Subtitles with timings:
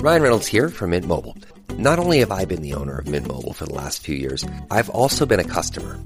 [0.00, 1.36] Ryan Reynolds here from Mint Mobile.
[1.78, 4.44] Not only have I been the owner of Mint Mobile for the last few years,
[4.70, 5.98] I've also been a customer.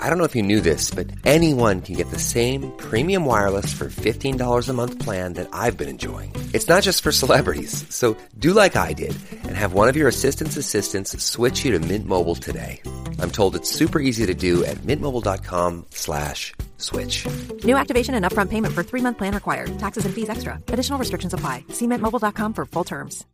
[0.00, 3.72] I don't know if you knew this, but anyone can get the same premium wireless
[3.72, 6.34] for $15 a month plan that I've been enjoying.
[6.52, 7.84] It's not just for celebrities.
[7.94, 11.78] So do like I did and have one of your assistant's assistants switch you to
[11.78, 12.82] Mint Mobile today.
[13.20, 17.26] I'm told it's super easy to do at mintmobile.com slash switch.
[17.64, 19.78] New activation and upfront payment for three-month plan required.
[19.78, 20.60] Taxes and fees extra.
[20.68, 21.64] Additional restrictions apply.
[21.70, 23.26] See mintmobile.com for full terms.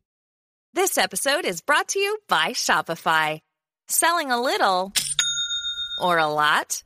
[0.74, 3.40] This episode is brought to you by Shopify.
[3.88, 4.92] Selling a little
[6.00, 6.82] or a lot?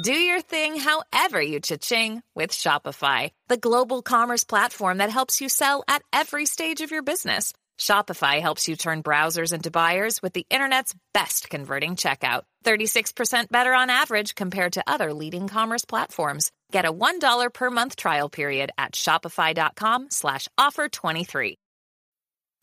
[0.00, 5.48] Do your thing however you cha-ching with Shopify, the global commerce platform that helps you
[5.48, 7.52] sell at every stage of your business.
[7.78, 12.42] Shopify helps you turn browsers into buyers with the internet's best converting checkout.
[12.64, 16.50] 36% better on average compared to other leading commerce platforms.
[16.72, 21.63] Get a $1 per month trial period at shopify.com slash offer 23.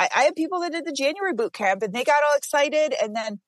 [0.00, 2.94] I, I had people that did the January boot camp and they got all excited
[3.02, 3.38] and then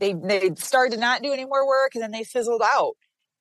[0.00, 2.94] they they started to not do any more work and then they fizzled out.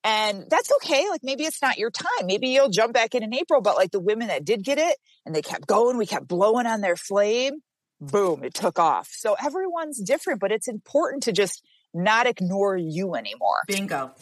[0.03, 1.09] And that's okay.
[1.09, 2.28] Like maybe it's not your time.
[2.28, 3.62] Maybe you'll jump back in in April.
[3.62, 6.68] But like the women that did get it and they kept going, we kept blowing
[6.68, 7.56] on their flame.
[8.00, 9.09] Boom, it took off.
[9.12, 13.63] So everyone's different, but it's important to just not ignore you anymore.
[13.68, 14.13] Bingo.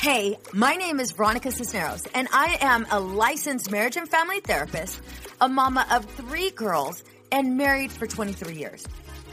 [0.00, 4.98] Hey, my name is Veronica Cisneros, and I am a licensed marriage and family therapist,
[5.42, 8.82] a mama of three girls, and married for 23 years.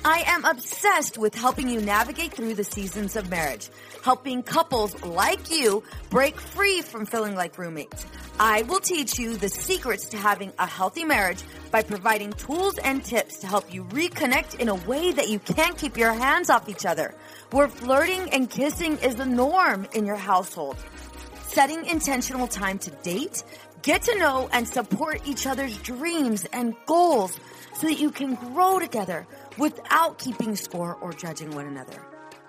[0.04, 3.70] I am obsessed with helping you navigate through the seasons of marriage,
[4.04, 8.06] helping couples like you break free from feeling like roommates.
[8.38, 11.42] I will teach you the secrets to having a healthy marriage
[11.72, 15.78] by providing tools and tips to help you reconnect in a way that you can't
[15.78, 17.16] keep your hands off each other,
[17.52, 20.78] where flirting and kissing is the norm in your household.
[21.48, 23.44] Setting intentional time to date,
[23.82, 27.40] get to know and support each other's dreams and goals
[27.74, 29.26] so that you can grow together
[29.58, 32.02] without keeping score or judging one another.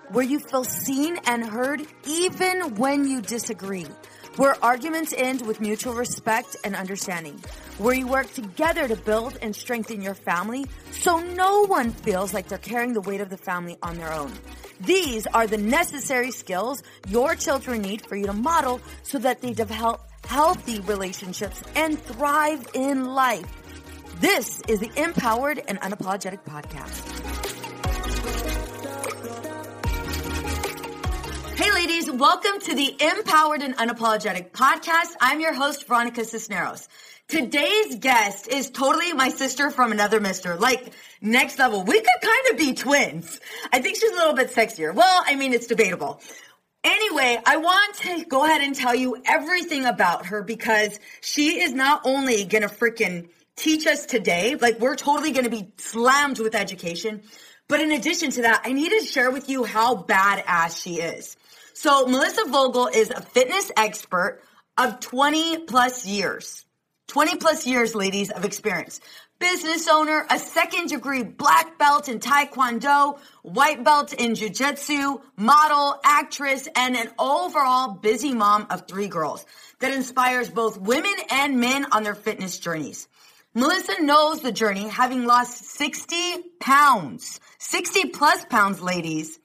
[0.09, 3.87] Where you feel seen and heard even when you disagree.
[4.35, 7.39] Where arguments end with mutual respect and understanding.
[7.77, 12.47] Where you work together to build and strengthen your family so no one feels like
[12.47, 14.31] they're carrying the weight of the family on their own.
[14.81, 19.51] These are the necessary skills your children need for you to model so that they
[19.51, 23.43] develop healthy relationships and thrive in life.
[24.21, 27.17] This is the Empowered and Unapologetic Podcast.
[31.57, 35.13] Hey ladies, welcome to the Empowered and Unapologetic Podcast.
[35.19, 36.87] I'm your host, Veronica Cisneros.
[37.29, 40.55] Today's guest is totally my sister from another mister.
[40.55, 41.83] Like next level.
[41.83, 43.39] We could kind of be twins.
[43.71, 44.95] I think she's a little bit sexier.
[44.95, 46.21] Well, I mean, it's debatable.
[46.83, 51.71] Anyway, I want to go ahead and tell you everything about her because she is
[51.71, 56.39] not only going to freaking teach us today, like we're totally going to be slammed
[56.39, 57.21] with education.
[57.67, 61.37] But in addition to that, I need to share with you how badass she is.
[61.73, 64.41] So Melissa Vogel is a fitness expert
[64.79, 66.65] of 20 plus years.
[67.09, 69.01] 20 plus years, ladies, of experience.
[69.39, 75.99] Business owner, a second degree black belt in Taekwondo, white belt in Jiu Jitsu, model,
[76.03, 79.45] actress, and an overall busy mom of three girls
[79.79, 83.07] that inspires both women and men on their fitness journeys.
[83.55, 86.15] Melissa knows the journey, having lost 60
[86.59, 89.38] pounds, 60 plus pounds, ladies.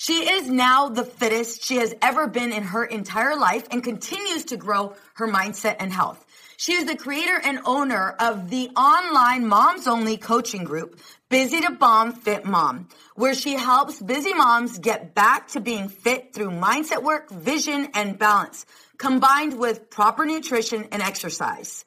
[0.00, 4.44] She is now the fittest she has ever been in her entire life and continues
[4.44, 6.24] to grow her mindset and health.
[6.56, 11.72] She is the creator and owner of the online moms only coaching group, Busy to
[11.72, 12.86] Bomb Fit Mom,
[13.16, 18.20] where she helps busy moms get back to being fit through mindset work, vision, and
[18.20, 18.66] balance,
[18.98, 21.84] combined with proper nutrition and exercise.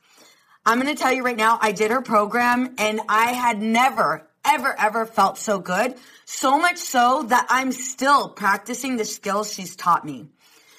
[0.66, 4.28] I'm going to tell you right now, I did her program and I had never,
[4.46, 5.96] ever, ever felt so good.
[6.26, 10.28] So much so that I'm still practicing the skills she's taught me.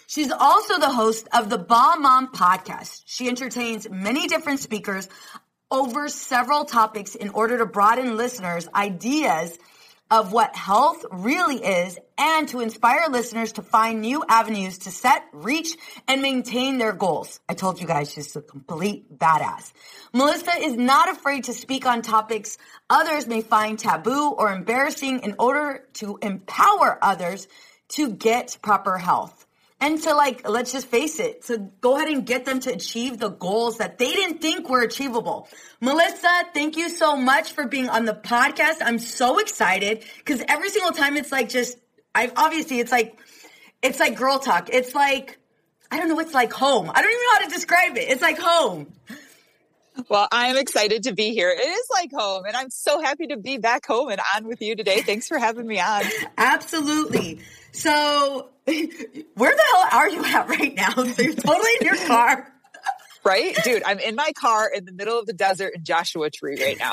[0.06, 3.02] She's also the host of the Bomb Mom podcast.
[3.06, 5.08] She entertains many different speakers
[5.70, 9.58] over several topics in order to broaden listeners' ideas
[10.12, 15.24] of what health really is and to inspire listeners to find new avenues to set,
[15.32, 15.74] reach,
[16.06, 17.40] and maintain their goals.
[17.48, 19.72] I told you guys she's a complete badass.
[20.12, 22.58] Melissa is not afraid to speak on topics
[22.90, 27.48] others may find taboo or embarrassing in order to empower others
[27.88, 29.46] to get proper health
[29.82, 33.18] and to like let's just face it to go ahead and get them to achieve
[33.18, 35.48] the goals that they didn't think were achievable
[35.80, 40.70] melissa thank you so much for being on the podcast i'm so excited because every
[40.70, 41.76] single time it's like just
[42.14, 43.18] i obviously it's like
[43.82, 45.38] it's like girl talk it's like
[45.90, 48.22] i don't know it's like home i don't even know how to describe it it's
[48.22, 48.86] like home
[50.08, 51.50] well, I'm excited to be here.
[51.50, 54.62] It is like home, and I'm so happy to be back home and on with
[54.62, 55.02] you today.
[55.02, 56.04] Thanks for having me on.
[56.38, 57.40] Absolutely.
[57.72, 58.48] So,
[59.34, 60.92] where the hell are you at right now?
[60.92, 62.48] So you're totally in your car.
[63.24, 63.56] Right?
[63.62, 66.76] Dude, I'm in my car in the middle of the desert in Joshua Tree right
[66.76, 66.90] now.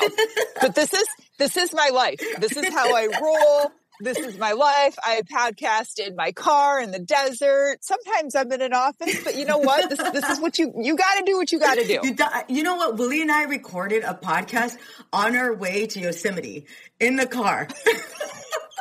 [0.60, 1.04] But this is
[1.38, 2.20] this is my life.
[2.38, 3.72] This is how I roll.
[3.98, 4.96] This is my life.
[5.02, 7.78] I podcast in my car in the desert.
[7.82, 9.90] Sometimes I'm in an office, but you know what?
[9.90, 11.36] This, this is what you you got to do.
[11.36, 12.00] What you got to do.
[12.04, 12.16] You,
[12.48, 12.96] you know what?
[12.96, 14.78] Willie and I recorded a podcast
[15.12, 16.66] on our way to Yosemite
[17.00, 17.66] in the car.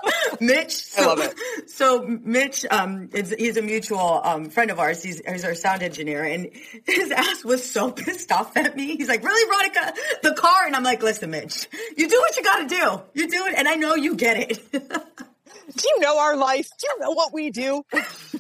[0.40, 1.70] Mitch, so, I love it.
[1.70, 5.02] So Mitch, um, is, he's a mutual um, friend of ours.
[5.04, 6.50] He's, he's our sound engineer, and
[6.86, 8.96] his ass was so pissed off at me.
[8.98, 9.94] He's like, "Really, Veronica?
[10.24, 11.68] The car?" And I'm like, "Listen, Mitch,
[11.98, 13.02] you do what you got to do.
[13.14, 16.70] You do it, and I know you get it." do you know our life?
[16.80, 17.84] Do you know what we do?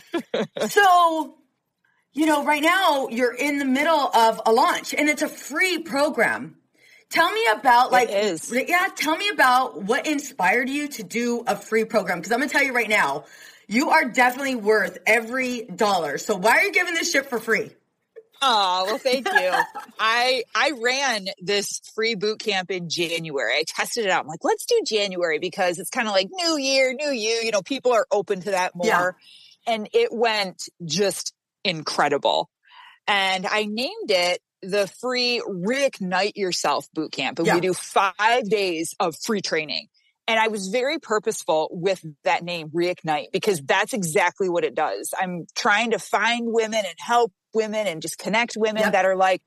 [0.67, 1.35] so,
[2.13, 5.79] you know, right now you're in the middle of a launch, and it's a free
[5.79, 6.55] program.
[7.09, 11.85] Tell me about like yeah, tell me about what inspired you to do a free
[11.85, 13.25] program because I'm going to tell you right now,
[13.67, 16.19] you are definitely worth every dollar.
[16.19, 17.71] So why are you giving this shit for free?
[18.41, 19.51] Oh, well, thank you.
[19.99, 23.53] I I ran this free boot camp in January.
[23.53, 24.21] I tested it out.
[24.21, 27.41] I'm like, let's do January because it's kind of like new year, new you.
[27.43, 28.87] You know, people are open to that more.
[28.87, 29.11] Yeah.
[29.73, 32.49] And it went just incredible.
[33.07, 37.55] And I named it the free reignite yourself boot camp and yeah.
[37.55, 39.87] we do five days of free training
[40.27, 45.13] and i was very purposeful with that name reignite because that's exactly what it does
[45.19, 48.91] i'm trying to find women and help women and just connect women yep.
[48.91, 49.41] that are like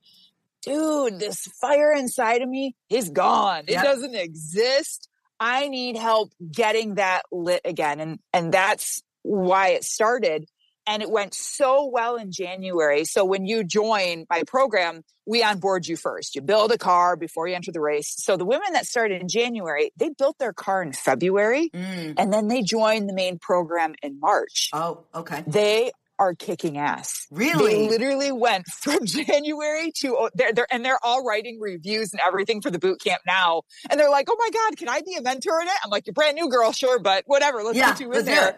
[0.61, 3.83] dude this fire inside of me is gone yep.
[3.83, 9.83] it doesn't exist i need help getting that lit again and and that's why it
[9.83, 10.45] started
[10.87, 13.05] and it went so well in January.
[13.05, 16.35] So when you join my program, we onboard you first.
[16.35, 18.13] You build a car before you enter the race.
[18.17, 22.13] So the women that started in January, they built their car in February mm.
[22.17, 24.69] and then they joined the main program in March.
[24.73, 25.43] Oh, okay.
[25.47, 27.27] They are kicking ass.
[27.31, 27.73] Really?
[27.73, 32.21] They literally went from January to oh, they're, they're and they're all writing reviews and
[32.25, 33.63] everything for the boot camp now.
[33.89, 36.05] And they're like, "Oh my god, can I be a mentor in it?" I'm like,
[36.05, 37.63] "You're brand new, girl, sure, but whatever.
[37.63, 38.57] Let's yeah, get you in there."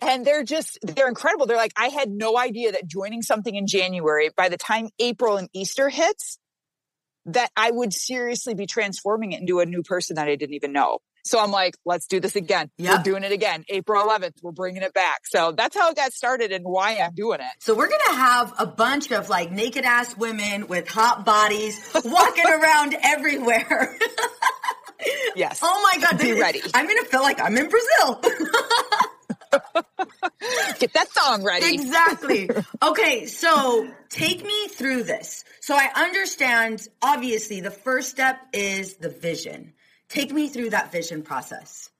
[0.00, 3.66] And they're just they're incredible they're like i had no idea that joining something in
[3.66, 6.38] january by the time april and easter hits
[7.26, 10.72] that I would seriously be transforming it into a new person that I didn't even
[10.72, 10.98] know.
[11.22, 12.70] So I'm like, let's do this again.
[12.78, 12.96] Yep.
[12.96, 13.64] We're doing it again.
[13.68, 15.26] April 11th, we're bringing it back.
[15.26, 17.52] So that's how it got started and why I'm doing it.
[17.58, 22.46] So we're gonna have a bunch of like naked ass women with hot bodies walking
[22.50, 23.94] around everywhere.
[25.36, 25.60] Yes.
[25.62, 26.62] oh my god, Be ready.
[26.72, 28.22] I'm gonna feel like I'm in Brazil.
[30.78, 31.74] Get that song ready.
[31.74, 32.50] exactly.
[32.82, 35.44] Okay, so take me through this.
[35.60, 36.86] So I understand.
[37.02, 39.74] Obviously, the first step is the vision.
[40.08, 41.90] Take me through that vision process.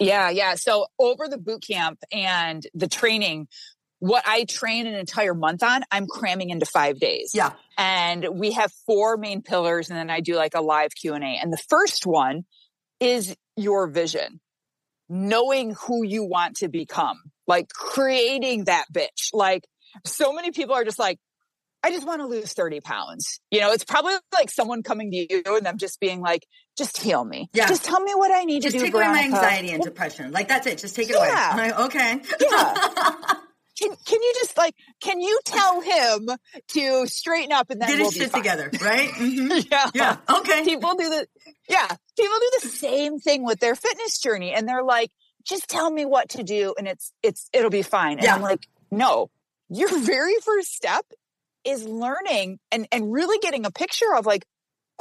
[0.00, 0.54] Yeah, yeah.
[0.56, 3.48] So over the boot camp and the training,
[4.00, 7.30] what I train an entire month on, I'm cramming into five days.
[7.32, 7.52] Yeah.
[7.78, 11.24] And we have four main pillars, and then I do like a live Q and
[11.24, 11.38] A.
[11.40, 12.44] And the first one
[13.00, 14.40] is your vision,
[15.08, 19.30] knowing who you want to become, like creating that bitch.
[19.32, 19.64] Like
[20.04, 21.18] so many people are just like,
[21.82, 23.40] I just want to lose 30 pounds.
[23.50, 26.46] You know, it's probably like someone coming to you and them just being like,
[26.78, 27.48] just heal me.
[27.52, 27.68] Yeah.
[27.68, 28.84] Just tell me what I need Just to do.
[28.86, 30.32] Just take away my anxiety and depression.
[30.32, 30.78] Like that's it.
[30.78, 31.52] Just take it Yeah.
[31.54, 31.62] away.
[31.62, 32.20] I'm like, okay.
[32.40, 33.34] Yeah.
[33.78, 36.28] Can, can you just like can you tell him
[36.68, 38.42] to straighten up and then Get we'll his be shit fine?
[38.42, 39.08] together, right?
[39.10, 39.66] Mhm.
[39.70, 39.90] Yeah.
[39.94, 40.16] Yeah.
[40.38, 40.64] Okay.
[40.64, 41.26] People do the
[41.68, 41.88] yeah,
[42.18, 45.10] people do the same thing with their fitness journey and they're like,
[45.46, 48.18] just tell me what to do and it's it's it'll be fine.
[48.18, 48.34] And Yeah.
[48.36, 49.30] I'm like, no.
[49.68, 51.04] Your very first step
[51.64, 54.44] is learning and and really getting a picture of like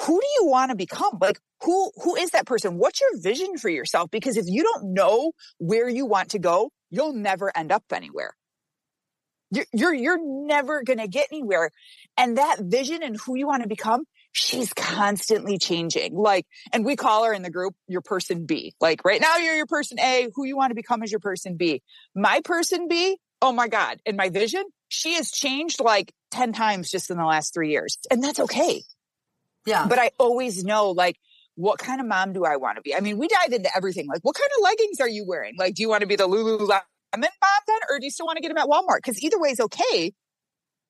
[0.01, 1.19] who do you want to become?
[1.21, 2.77] Like who who is that person?
[2.77, 4.09] What's your vision for yourself?
[4.09, 8.33] Because if you don't know where you want to go, you'll never end up anywhere.
[9.53, 11.71] You're you're, you're never going to get anywhere.
[12.17, 16.15] And that vision and who you want to become, she's constantly changing.
[16.15, 18.73] Like, and we call her in the group your person B.
[18.79, 21.55] Like right now you're your person A, who you want to become is your person
[21.55, 21.81] B.
[22.15, 23.99] My person B, oh my God.
[24.05, 27.97] And my vision, she has changed like 10 times just in the last three years.
[28.11, 28.83] And that's okay.
[29.65, 29.85] Yeah.
[29.87, 31.17] But I always know like
[31.55, 32.95] what kind of mom do I want to be?
[32.95, 34.07] I mean, we dive into everything.
[34.07, 35.53] Like, what kind of leggings are you wearing?
[35.57, 36.81] Like, do you want to be the Lululemon
[37.19, 37.29] mom
[37.67, 38.97] then, or do you still want to get them at Walmart?
[38.97, 40.13] Because either way is okay.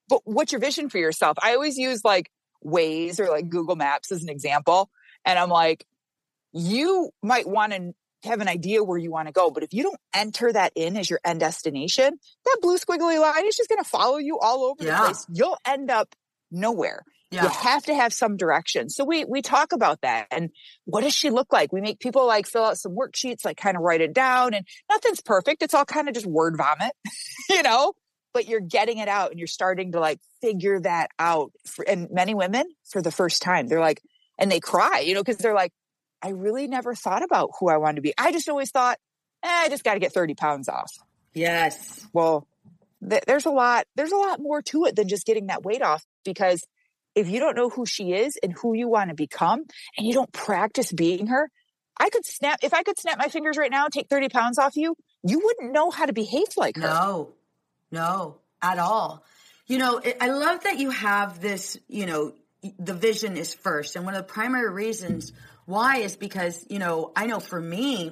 [0.09, 1.37] But what's your vision for yourself?
[1.41, 2.29] I always use like
[2.65, 4.89] Waze or like Google Maps as an example,
[5.25, 5.85] and I'm like,
[6.51, 9.83] you might want to have an idea where you want to go, but if you
[9.83, 13.83] don't enter that in as your end destination, that blue squiggly line is just going
[13.83, 14.91] to follow you all over Yeah.
[14.95, 15.25] the place.
[15.29, 16.15] You'll end up
[16.49, 17.03] nowhere.
[17.41, 18.89] You have to have some direction.
[18.89, 20.49] So we we talk about that and
[20.85, 21.73] what does she look like?
[21.73, 24.67] We make people like fill out some worksheets, like kind of write it down and
[24.89, 25.63] nothing's perfect.
[25.63, 26.93] It's all kind of just word vomit,
[27.49, 27.93] you know,
[28.33, 31.51] but you're getting it out and you're starting to like figure that out.
[31.65, 34.01] For, and many women for the first time, they're like,
[34.37, 35.71] and they cry, you know, because they're like,
[36.21, 38.13] I really never thought about who I wanted to be.
[38.17, 38.97] I just always thought,
[39.43, 40.91] eh, I just got to get 30 pounds off.
[41.33, 42.05] Yes.
[42.13, 42.47] Well,
[43.07, 45.81] th- there's a lot, there's a lot more to it than just getting that weight
[45.81, 46.65] off because
[47.15, 49.63] if you don't know who she is and who you want to become
[49.97, 51.49] and you don't practice being her,
[51.97, 54.75] I could snap, if I could snap my fingers right now take 30 pounds off
[54.75, 56.81] you, you wouldn't know how to behave like her.
[56.81, 57.33] No,
[57.91, 59.23] no, at all.
[59.67, 62.33] You know, I love that you have this, you know,
[62.79, 63.95] the vision is first.
[63.95, 65.31] And one of the primary reasons
[65.65, 68.11] why is because, you know, I know for me,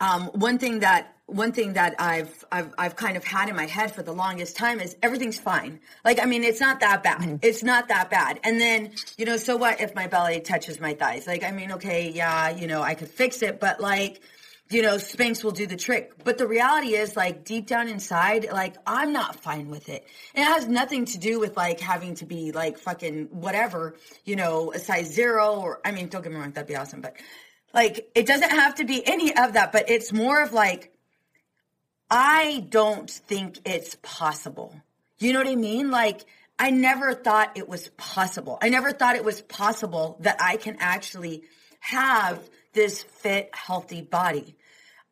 [0.00, 3.66] um, one thing that one thing that I've, I've I've kind of had in my
[3.66, 5.80] head for the longest time is everything's fine.
[6.04, 7.20] Like I mean, it's not that bad.
[7.20, 7.36] Mm-hmm.
[7.42, 8.40] It's not that bad.
[8.44, 11.26] And then you know, so what if my belly touches my thighs?
[11.26, 14.20] Like I mean, okay, yeah, you know, I could fix it, but like
[14.72, 16.12] you know, Spanx will do the trick.
[16.24, 20.06] But the reality is, like, deep down inside, like, I'm not fine with it.
[20.34, 24.36] And it has nothing to do with, like, having to be, like, fucking whatever, you
[24.36, 27.02] know, a size zero or, I mean, don't get me wrong, that'd be awesome.
[27.02, 27.16] But,
[27.74, 29.72] like, it doesn't have to be any of that.
[29.72, 30.91] But it's more of, like,
[32.14, 34.74] I don't think it's possible.
[35.18, 35.90] You know what I mean?
[35.90, 36.26] Like,
[36.58, 38.58] I never thought it was possible.
[38.60, 41.44] I never thought it was possible that I can actually
[41.80, 42.38] have
[42.74, 44.56] this fit, healthy body.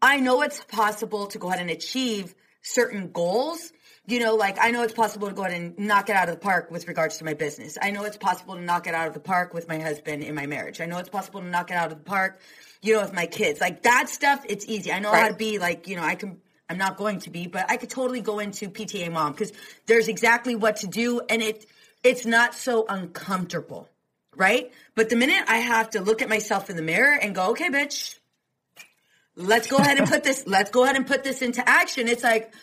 [0.03, 3.73] I know it's possible to go ahead and achieve certain goals.
[4.07, 6.35] You know, like I know it's possible to go ahead and knock it out of
[6.35, 7.79] the park with regards to my business.
[7.81, 10.35] I know it's possible to knock it out of the park with my husband in
[10.35, 10.83] my marriage.
[10.83, 12.41] I know it's possible to knock it out of the park,
[12.83, 13.59] you know, with my kids.
[13.59, 14.93] Like that stuff, it's easy.
[14.93, 17.49] I know how to be like, you know, I can I'm not going to be,
[17.49, 19.53] but I could totally go into PTA mom because
[19.87, 21.67] there's exactly what to do and it
[22.05, 23.89] it's not so uncomfortable,
[24.37, 24.73] right?
[24.95, 27.69] But the minute I have to look at myself in the mirror and go, okay,
[27.69, 28.17] bitch,
[29.35, 32.07] let's go ahead and put this, let's go ahead and put this into action.
[32.07, 32.55] It's like,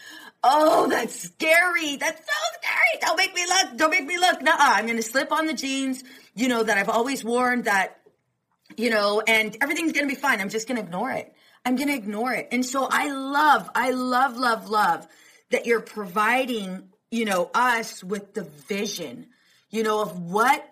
[0.42, 1.98] oh, that's scary.
[1.98, 3.02] That's so scary.
[3.02, 4.42] Don't make me look, don't make me look.
[4.42, 4.56] Nuh-uh.
[4.58, 8.00] I'm going to slip on the jeans, you know, that I've always worn that,
[8.78, 10.40] you know, and everything's going to be fine.
[10.40, 11.34] I'm just going to ignore it.
[11.68, 12.48] I'm going to ignore it.
[12.54, 15.06] And so I love, I love, love, love
[15.52, 19.28] that you're providing, you know, us with the vision,
[19.70, 20.66] you know, of what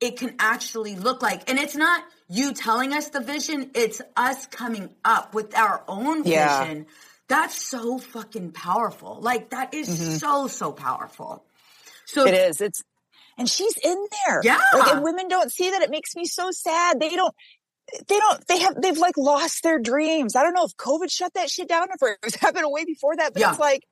[0.00, 1.50] it can actually look like.
[1.50, 6.24] And it's not you telling us the vision, it's us coming up with our own
[6.24, 6.64] Yeah.
[6.64, 6.86] vision.
[7.28, 9.18] That's so fucking powerful.
[9.20, 10.12] Like that is mm-hmm.
[10.14, 11.44] so, so powerful.
[12.06, 12.62] So It is.
[12.62, 12.82] It's
[13.36, 14.40] and she's in there.
[14.42, 14.58] Yeah.
[14.72, 15.82] Like, and women don't see that.
[15.82, 16.98] It makes me so sad.
[16.98, 17.34] They don't.
[18.08, 18.46] They don't.
[18.48, 18.80] They have.
[18.80, 20.34] They've like lost their dreams.
[20.36, 22.84] I don't know if COVID shut that shit down or if it was happening way
[22.84, 23.32] before that.
[23.34, 23.50] But Yeah.
[23.50, 23.84] it's like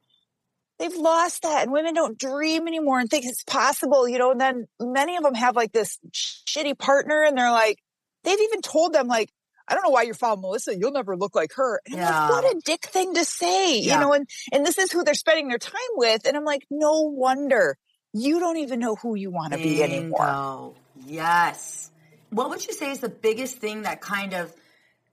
[0.78, 4.08] they've lost that, and women don't dream anymore and think it's possible.
[4.08, 4.30] You know.
[4.32, 7.78] And then many of them have like this shitty partner, and they're like,
[8.24, 9.30] they've even told them like.
[9.68, 10.76] I don't know why you're following Melissa.
[10.76, 11.80] You'll never look like her.
[11.86, 12.28] And I'm Yeah.
[12.28, 13.94] like, what a dick thing to say, Yeah.
[13.94, 16.26] you know, and, and this is who they're spending their time with.
[16.26, 17.78] And I'm like, no wonder
[18.12, 20.74] you don't even know who you want to be anymore.
[21.06, 21.91] Yes.
[22.32, 24.52] What would you say is the biggest thing that kind of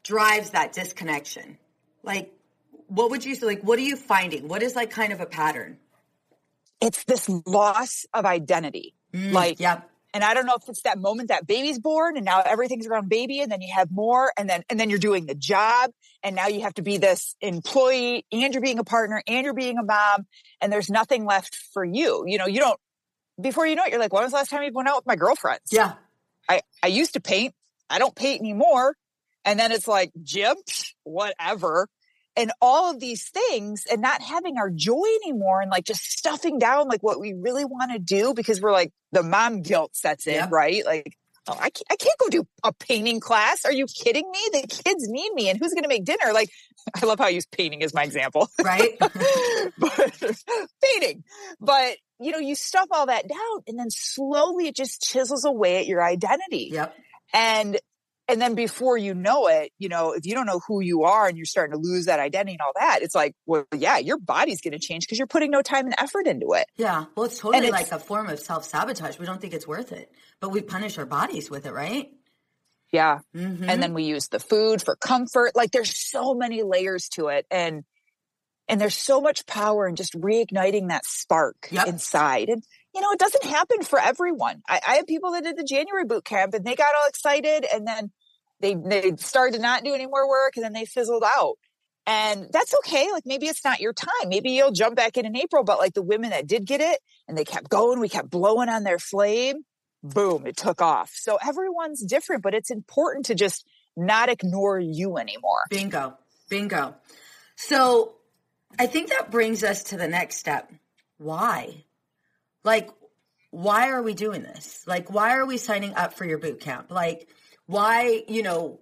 [0.04, 1.58] drives that disconnection?
[2.02, 2.32] Like,
[2.88, 3.46] what would you say?
[3.46, 4.48] Like, what are you finding?
[4.48, 5.78] What is like kind of a pattern?
[6.82, 8.96] It's this loss of identity.
[9.14, 9.90] Mm, like, Yep.
[10.14, 13.10] and I don't know if it's that moment that baby's born and now everything's around
[13.10, 15.92] baby and then you have more and then, and then you're doing the job
[16.24, 19.54] and now you have to be this employee and you're being a partner and you're
[19.54, 20.26] being a mom
[20.62, 22.24] and there's nothing left for you.
[22.26, 22.80] You know, you don't,
[23.42, 25.06] before you know it, you're like, when was the last time you went out with
[25.06, 25.72] my girlfriends?
[25.72, 25.96] Yeah.
[26.50, 27.54] I, I used to paint.
[27.90, 28.96] I don't paint anymore.
[29.46, 30.56] And then it's like, gym,
[31.04, 31.88] whatever.
[32.36, 36.58] And all of these things and not having our joy anymore and like just stuffing
[36.60, 40.28] down like what we really want to do because we're like the mom guilt sets
[40.28, 40.48] in, Yeah.
[40.52, 40.86] right?
[40.86, 41.18] Like,
[41.50, 43.66] oh, I can't, I can't go do a painting class.
[43.66, 44.40] Are you kidding me?
[44.52, 45.50] The kids need me.
[45.50, 46.34] And who's going to make dinner?
[46.34, 46.50] Like,
[47.02, 48.50] I love how I use painting as my example.
[48.64, 48.98] Right.
[49.80, 50.34] but
[50.84, 51.24] painting.
[51.60, 55.78] But you know, you stuff all that down and then slowly it just chisels away
[55.78, 56.70] at your identity.
[56.72, 56.96] yep.
[57.34, 57.80] And
[58.30, 61.28] and then before you know it, you know, if you don't know who you are
[61.28, 64.18] and you're starting to lose that identity and all that, it's like, well, yeah, your
[64.18, 66.68] body's going to change because you're putting no time and effort into it.
[66.78, 67.06] Yeah.
[67.16, 69.20] Well, it's totally it's- like a form of self sabotage.
[69.20, 72.10] We don't think it's worth it, but we punish our bodies with it, right?
[72.92, 73.20] Yeah.
[73.36, 73.70] Mm-hmm.
[73.70, 75.56] And then we use the food for comfort.
[75.56, 77.46] Like there's so many layers to it.
[77.52, 77.84] And
[78.68, 81.88] and there's so much power in just reigniting that spark Yep.
[81.88, 82.50] inside.
[82.50, 84.62] And you know, it doesn't happen for everyone.
[84.68, 87.66] I, I have people that did the January boot camp and they got all excited
[87.72, 88.12] and then
[88.60, 91.56] they they started to not do any more work and then they fizzled out.
[92.06, 93.12] And that's okay.
[93.12, 94.30] Like maybe it's not your time.
[94.30, 95.64] Maybe you'll jump back in in April.
[95.64, 98.70] But like the women that did get it and they kept going, we kept blowing
[98.70, 99.64] on their flame.
[100.02, 101.12] Boom, it took off.
[101.14, 103.66] So everyone's different, but it's important to just
[103.98, 105.60] not ignore you anymore.
[105.70, 106.18] Bingo.
[106.50, 106.96] Bingo.
[107.56, 108.14] So
[108.80, 110.72] I think that brings us to the next step.
[111.18, 111.84] Why?
[112.64, 112.90] Like,
[113.52, 114.84] why are we doing this?
[114.88, 116.92] Like, why are we signing up for your boot camp?
[116.92, 117.28] Like,
[117.70, 118.80] why, you know,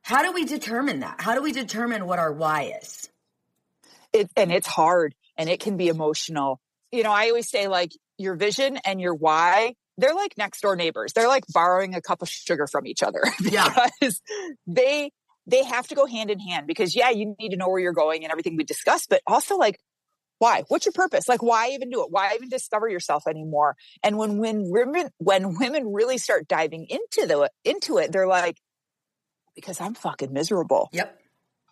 [0.00, 1.20] how do we determine that?
[1.20, 3.10] How do we determine what our why is?
[4.14, 6.58] It, and it's hard and it can be emotional.
[6.90, 10.76] You know, I always say like your vision and your why, they're like next door
[10.76, 11.12] neighbors.
[11.12, 13.68] They're like borrowing a cup of sugar from each other Yeah.
[14.00, 14.22] because
[14.66, 15.10] they
[15.46, 17.92] they have to go hand in hand because yeah, you need to know where you're
[17.92, 19.78] going and everything we discussed, but also like
[20.42, 20.64] why?
[20.68, 21.28] What's your purpose?
[21.28, 22.10] Like why even do it?
[22.10, 23.76] Why even discover yourself anymore?
[24.02, 28.56] And when when women when women really start diving into the into it, they're like
[29.54, 31.20] because I'm fucking miserable Yep.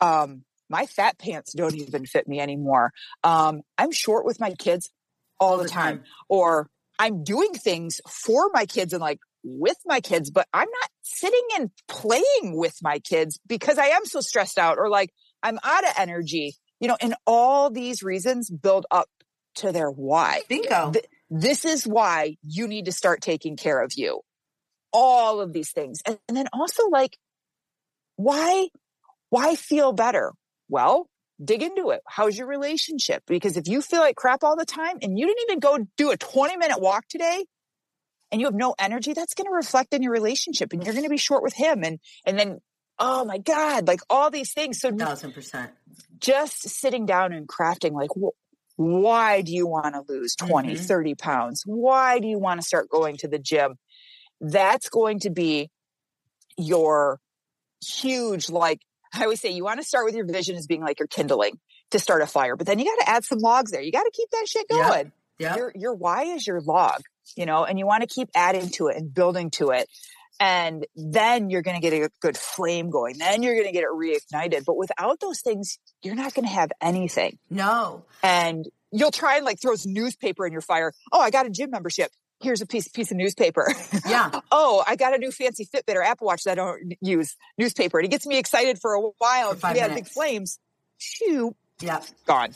[0.01, 2.93] um my fat pants don't even fit me anymore
[3.25, 4.91] um i'm short with my kids
[5.39, 5.99] all, the, the time.
[5.99, 6.05] time.
[6.29, 10.91] or i'm doing things for my kids and like with my kids but i'm not
[11.03, 15.11] sitting and playing with my kids because i am so stressed out or like
[15.43, 19.09] i'm out of energy you know and all these reasons build up
[19.57, 20.43] to their why.
[20.49, 20.93] Bingo.
[20.93, 24.21] Th- this is why you need to start taking care of you.
[24.93, 26.01] All of these things.
[26.05, 27.17] And, and then also like
[28.17, 28.69] why
[29.29, 30.33] why feel better?
[30.69, 31.09] Well
[31.43, 32.03] dig into it.
[32.07, 33.23] How's your relationship?
[33.27, 36.11] Because if you feel like crap all the time and you didn't even go do
[36.11, 37.47] a 20 minute walk today
[38.31, 41.05] and you have no energy that's going to reflect in your relationship and you're going
[41.05, 42.59] to be short with him and and then
[43.01, 45.73] oh my god like all these things so Thousand percent.
[46.19, 48.37] just sitting down and crafting like wh-
[48.79, 50.87] why do you want to lose 20 Mhm.
[50.87, 53.77] 30 pounds why do you want to start going to the gym
[54.41, 55.71] that's going to be
[56.57, 57.19] your
[57.87, 58.81] huge like
[59.15, 61.59] i always say you want to start with your vision as being like your kindling
[61.91, 64.03] to start a fire but then you got to add some logs there you got
[64.05, 64.89] to keep that shit Yeah.
[64.89, 65.57] going Yep.
[65.57, 67.01] your your why is your log
[67.35, 69.89] you know and you want to keep adding to it and building to it
[70.41, 73.85] and then you're going to get a good flame going then you're going to get
[73.85, 77.39] it reignited but without those things you're not going to have anything.
[77.51, 78.05] No.
[78.23, 80.93] and you'll try and like throw some newspaper in your fire.
[81.13, 82.11] Oh i got a gym membership.
[82.43, 83.73] Here's a piece piece of newspaper.
[84.09, 84.31] Yeah.
[84.51, 87.99] oh i got a new fancy fitbit or apple watch that i don't use newspaper.
[87.99, 89.55] And it gets me excited for a while.
[89.55, 90.59] For yeah big flames
[90.99, 92.01] Shoo, Yeah.
[92.27, 92.55] gone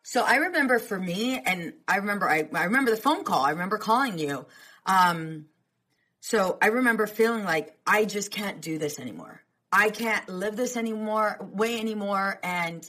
[0.02, 3.42] So I remember for me, and I remember I, I remember the phone call.
[3.42, 4.46] I remember calling you.
[4.86, 5.46] Um,
[6.20, 9.42] so I remember feeling like I just can't do this anymore.
[9.72, 12.88] I can't live this anymore way anymore, and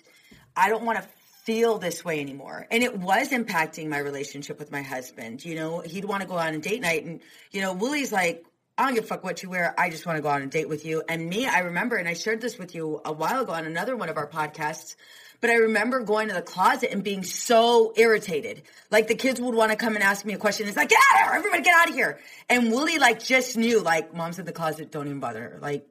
[0.55, 1.07] I don't want to
[1.43, 2.67] feel this way anymore.
[2.71, 5.43] And it was impacting my relationship with my husband.
[5.43, 8.45] You know, he'd want to go on a date night, and you know, Willie's like,
[8.77, 9.75] I don't give a fuck what you wear.
[9.77, 11.03] I just want to go on a date with you.
[11.09, 13.97] And me, I remember, and I shared this with you a while ago on another
[13.97, 14.95] one of our podcasts.
[15.41, 18.63] But I remember going to the closet and being so irritated.
[18.91, 20.67] Like the kids would want to come and ask me a question.
[20.67, 21.37] It's like, get out of here.
[21.37, 22.19] Everybody get out of here.
[22.49, 24.91] And Willie like just knew like mom's in the closet.
[24.91, 25.59] Don't even bother her.
[25.61, 25.87] Like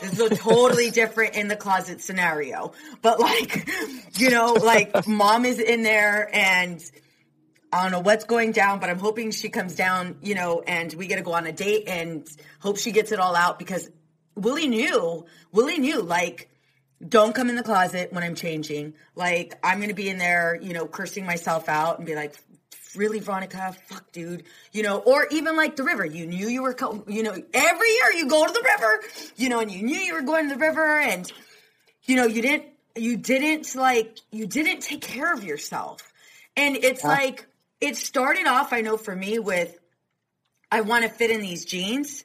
[0.00, 2.72] this is a totally different in the closet scenario.
[3.02, 3.68] But like,
[4.14, 6.82] you know, like mom is in there and
[7.72, 10.92] I don't know what's going down, but I'm hoping she comes down, you know, and
[10.94, 12.26] we get to go on a date and
[12.60, 13.90] hope she gets it all out because
[14.34, 16.48] Willie knew, Willie knew like,
[17.06, 18.94] don't come in the closet when I'm changing.
[19.14, 22.34] Like, I'm going to be in there, you know, cursing myself out and be like,
[22.94, 23.76] really, Veronica?
[23.86, 24.44] Fuck, dude.
[24.72, 26.04] You know, or even like the river.
[26.04, 29.00] You knew you were, co- you know, every year you go to the river,
[29.36, 31.30] you know, and you knew you were going to the river and,
[32.04, 36.12] you know, you didn't, you didn't like, you didn't take care of yourself.
[36.56, 37.10] And it's yeah.
[37.10, 37.46] like,
[37.80, 39.78] it started off, I know for me, with
[40.72, 42.24] I want to fit in these jeans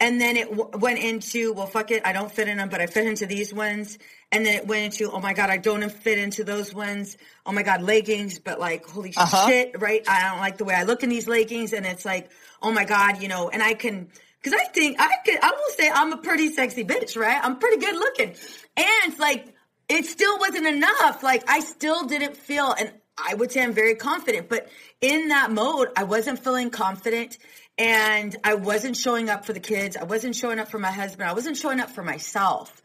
[0.00, 2.80] and then it w- went into, well, fuck it, I don't fit in them, but
[2.80, 3.98] I fit into these ones.
[4.30, 7.16] And then it went into, oh my God, I don't fit into those ones.
[7.44, 9.48] Oh my God, leggings, but like, holy uh-huh.
[9.48, 10.02] shit, right?
[10.08, 11.72] I don't like the way I look in these leggings.
[11.72, 12.30] And it's like,
[12.62, 14.08] oh my God, you know, and I can,
[14.44, 17.40] cause I think I could, I will say I'm a pretty sexy bitch, right?
[17.42, 18.34] I'm pretty good looking.
[18.76, 19.54] And like,
[19.88, 21.22] it still wasn't enough.
[21.22, 24.68] Like, I still didn't feel, and I would say I'm very confident, but
[25.00, 27.38] in that mode, I wasn't feeling confident
[27.78, 29.96] and I wasn't showing up for the kids.
[29.96, 31.28] I wasn't showing up for my husband.
[31.28, 32.82] I wasn't showing up for myself.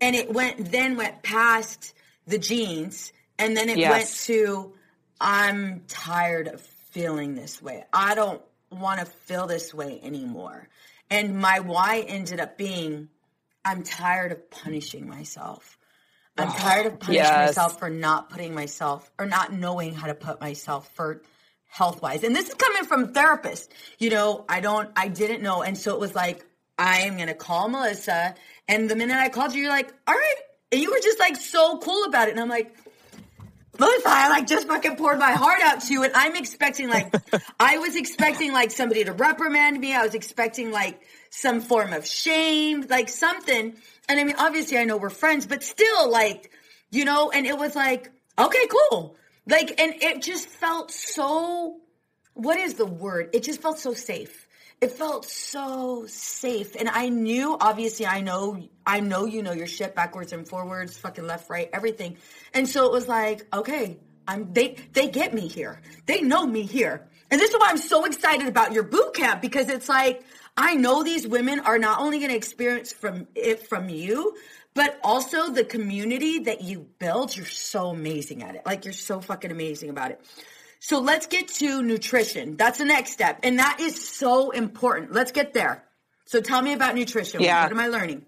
[0.00, 1.92] And it went then went past
[2.26, 3.90] the jeans and then it yes.
[3.90, 4.72] went to
[5.20, 7.84] I'm tired of feeling this way.
[7.92, 10.68] I don't want to feel this way anymore.
[11.10, 13.08] And my why ended up being
[13.62, 15.76] I'm tired of punishing myself.
[16.38, 17.48] I'm tired of punishing yes.
[17.50, 21.20] myself for not putting myself or not knowing how to put myself for
[21.70, 22.24] health wise.
[22.24, 23.68] And this is coming from therapists.
[23.98, 25.62] You know, I don't, I didn't know.
[25.62, 26.44] And so it was like,
[26.76, 28.34] I am going to call Melissa.
[28.68, 30.34] And the minute I called you, you're like, all right.
[30.72, 32.32] And you were just like so cool about it.
[32.32, 32.74] And I'm like,
[33.78, 36.02] Melissa, I like just fucking poured my heart out to you.
[36.02, 37.14] And I'm expecting like,
[37.60, 39.94] I was expecting like somebody to reprimand me.
[39.94, 43.74] I was expecting like some form of shame, like something.
[44.08, 46.50] And I mean, obviously I know we're friends, but still like,
[46.90, 49.16] you know, and it was like, okay, cool.
[49.50, 51.80] Like, and it just felt so,
[52.34, 53.30] what is the word?
[53.32, 54.46] It just felt so safe.
[54.80, 56.76] It felt so safe.
[56.76, 60.96] And I knew, obviously, I know, I know you know your shit backwards and forwards,
[60.96, 62.16] fucking left, right, everything.
[62.54, 65.82] And so it was like, okay, I'm, they, they get me here.
[66.06, 67.08] They know me here.
[67.30, 70.22] And this is why I'm so excited about your boot camp because it's like,
[70.56, 74.36] I know these women are not only going to experience from it from you,
[74.74, 78.62] but also the community that you build, you're so amazing at it.
[78.64, 80.20] Like you're so fucking amazing about it.
[80.78, 82.56] So let's get to nutrition.
[82.56, 83.40] That's the next step.
[83.42, 85.12] And that is so important.
[85.12, 85.84] Let's get there.
[86.24, 87.42] So tell me about nutrition.
[87.42, 87.62] Yeah.
[87.64, 88.24] What am I learning?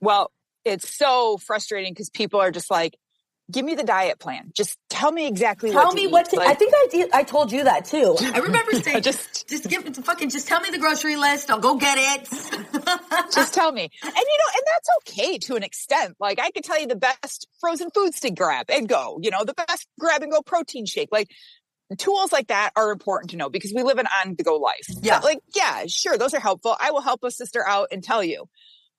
[0.00, 0.30] Well,
[0.64, 2.96] it's so frustrating because people are just like,
[3.50, 4.50] give me the diet plan.
[4.54, 7.22] Just tell me exactly tell what me what to, like, I think I did, I
[7.22, 8.16] told you that too.
[8.34, 11.50] I remember saying just just give fucking just tell me the grocery list.
[11.50, 12.28] I'll go get it.
[13.32, 13.82] just tell me.
[13.82, 16.16] And you know, and that's okay to an extent.
[16.18, 19.44] Like I could tell you the best frozen foods to grab and go, you know,
[19.44, 21.08] the best grab and go protein shake.
[21.12, 21.30] Like
[21.98, 24.88] tools like that are important to know because we live an on the go life.
[25.02, 25.20] Yeah.
[25.20, 26.18] like, yeah, sure.
[26.18, 26.76] Those are helpful.
[26.78, 28.48] I will help a sister out and tell you.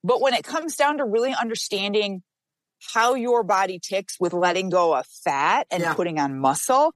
[0.04, 2.24] But when it comes down to really understanding
[2.94, 5.94] how your body ticks with letting go of fat and yeah.
[5.94, 6.94] putting on muscle,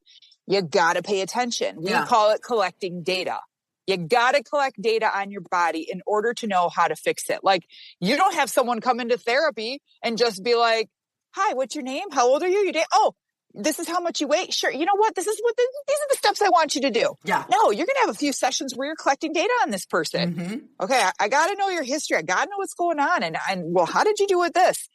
[0.47, 1.77] you got to pay attention.
[1.81, 2.05] We yeah.
[2.05, 3.39] call it collecting data.
[3.87, 7.29] You got to collect data on your body in order to know how to fix
[7.29, 7.39] it.
[7.43, 7.63] Like
[7.99, 10.89] you don't have someone come into therapy and just be like,
[11.31, 12.11] "Hi, what's your name?
[12.11, 12.59] How old are you?
[12.59, 13.13] You did oh."
[13.53, 14.47] This is how much you weigh.
[14.49, 14.71] Sure.
[14.71, 15.13] You know what?
[15.13, 17.15] This is what the, these are the steps I want you to do.
[17.25, 17.43] Yeah.
[17.51, 20.35] No, you're going to have a few sessions where you're collecting data on this person.
[20.35, 20.55] Mm-hmm.
[20.79, 21.01] Okay.
[21.01, 22.15] I, I got to know your history.
[22.15, 23.23] I got to know what's going on.
[23.23, 24.87] And, and well, how did you do with this?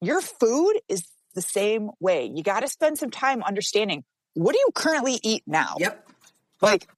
[0.00, 2.30] Your food is the same way.
[2.32, 5.74] You got to spend some time understanding what do you currently eat now?
[5.78, 6.08] Yep.
[6.62, 6.88] Like,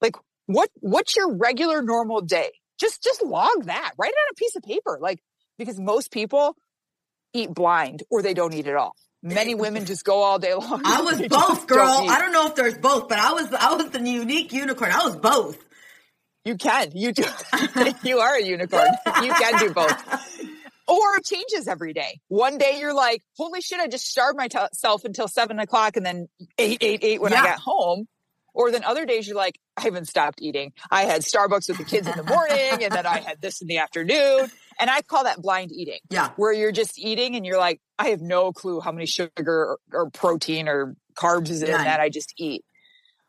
[0.00, 2.50] like what, what's your regular normal day?
[2.78, 4.98] Just, just log that, write it on a piece of paper.
[5.00, 5.22] Like,
[5.58, 6.56] because most people
[7.32, 8.94] eat blind or they don't eat at all.
[9.22, 10.82] Many women just go all day long.
[10.84, 11.86] I was both, girl.
[11.86, 12.10] don't.
[12.10, 14.90] I don't know if there's both, but I was I was the unique unicorn.
[14.90, 15.58] I was both.
[16.44, 16.90] You can.
[16.92, 17.24] You do.
[18.02, 18.88] you are a unicorn.
[19.22, 20.42] You can do both.
[20.88, 22.20] Or it changes every day.
[22.28, 26.28] One day you're like, holy shit, I just starved myself until seven o'clock and then
[26.58, 28.08] eight, eight, eight when I got home.
[28.54, 30.72] Or then other days you're like, I haven't stopped eating.
[30.90, 33.68] I had Starbucks with the kids in the morning and then I had this in
[33.68, 34.50] the afternoon.
[34.78, 36.00] And I call that blind eating.
[36.10, 36.30] Yeah.
[36.36, 39.78] Where you're just eating and you're like, I have no clue how many sugar or,
[39.92, 41.84] or protein or carbs is in None.
[41.84, 42.64] that I just eat.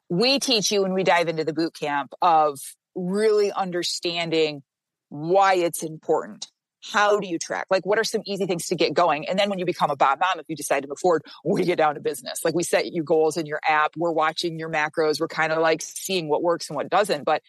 [0.10, 2.60] We teach you when we dive into the boot camp of
[2.96, 4.62] really understanding
[5.10, 6.48] why it's important.
[6.92, 7.68] How do you track?
[7.70, 9.28] Like, what are some easy things to get going?
[9.28, 11.64] And then when you become a bomb mom, if you decide to move forward, we
[11.64, 12.44] get down to business.
[12.44, 13.92] Like, we set you goals in your app.
[13.96, 15.20] We're watching your macros.
[15.20, 17.24] We're kind of like seeing what works and what doesn't.
[17.24, 17.42] But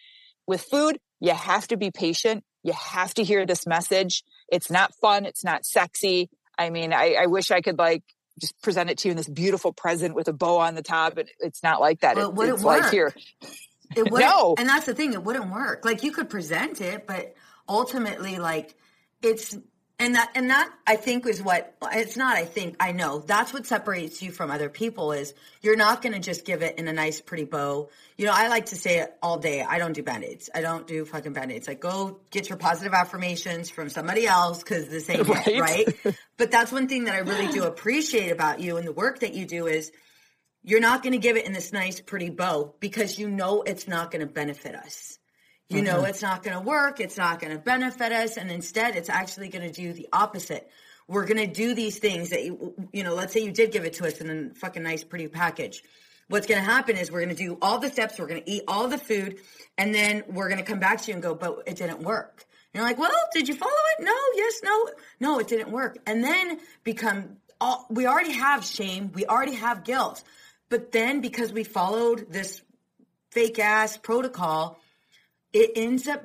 [0.47, 2.43] with food, you have to be patient.
[2.63, 4.23] You have to hear this message.
[4.47, 5.25] It's not fun.
[5.25, 6.29] It's not sexy.
[6.57, 8.03] I mean, I, I wish I could like
[8.39, 11.15] just present it to you in this beautiful present with a bow on the top.
[11.15, 12.15] But it's not like that.
[12.15, 12.91] Well, It- wouldn't it's like work.
[12.91, 13.13] here.
[13.95, 14.55] It wouldn't, No.
[14.57, 15.13] and that's the thing.
[15.13, 15.85] It wouldn't work.
[15.85, 17.35] Like you could present it, but
[17.69, 18.75] ultimately, like
[19.21, 19.57] it's
[19.97, 22.35] and that and that I think is what it's not.
[22.35, 26.13] I think I know that's what separates you from other people is you're not going
[26.13, 27.89] to just give it in a nice, pretty bow.
[28.17, 29.61] You know, I like to say it all day.
[29.61, 30.49] I don't do band aids.
[30.53, 31.67] I don't do fucking band aids.
[31.67, 35.47] Like go get your positive affirmations from somebody else because this ain't Right.
[35.47, 36.17] it, right?
[36.37, 39.33] but that's one thing that I really do appreciate about you and the work that
[39.33, 39.93] you do is
[40.61, 43.87] you're not going to give it in this nice, pretty bow because you know it's
[43.87, 45.17] not going to benefit us.
[45.69, 46.05] You know mm-hmm.
[46.07, 46.99] it's not going to work.
[46.99, 48.37] It's not going to benefit us.
[48.37, 50.69] And instead, it's actually going to do the opposite.
[51.07, 53.83] We're going to do these things that, you, you know, let's say you did give
[53.83, 55.83] it to us in a fucking nice, pretty package.
[56.27, 58.17] What's going to happen is we're going to do all the steps.
[58.17, 59.39] We're going to eat all the food.
[59.77, 62.45] And then we're going to come back to you and go, but it didn't work.
[62.73, 64.03] And you're like, well, did you follow it?
[64.03, 64.89] No, yes, no.
[65.19, 65.97] No, it didn't work.
[66.05, 69.11] And then become all, we already have shame.
[69.13, 70.23] We already have guilt.
[70.69, 72.61] But then because we followed this
[73.31, 74.79] fake ass protocol,
[75.55, 76.21] it ends up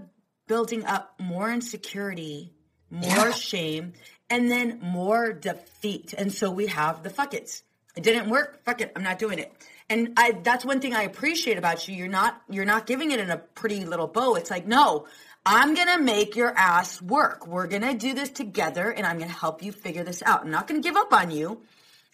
[0.48, 2.52] building up more insecurity,
[2.90, 3.92] more shame,
[4.28, 6.12] and then more defeat.
[6.18, 7.62] And so we have the fuck it's.
[7.96, 8.64] It didn't work.
[8.64, 8.92] Fuck it.
[8.96, 9.52] I'm not doing it.
[9.88, 11.94] And I that's one thing I appreciate about you.
[11.94, 14.34] You're not you're not giving it in a pretty little bow.
[14.34, 15.06] It's like, no,
[15.46, 17.46] I'm gonna make your ass work.
[17.46, 20.42] We're gonna do this together and I'm gonna help you figure this out.
[20.42, 21.62] I'm not gonna give up on you.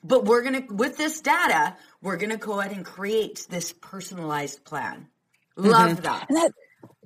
[0.05, 4.63] But we're to, with this data, we're going to go ahead and create this personalized
[4.65, 5.09] plan.
[5.57, 6.03] Love mm-hmm.
[6.03, 6.27] that.
[6.29, 6.53] And that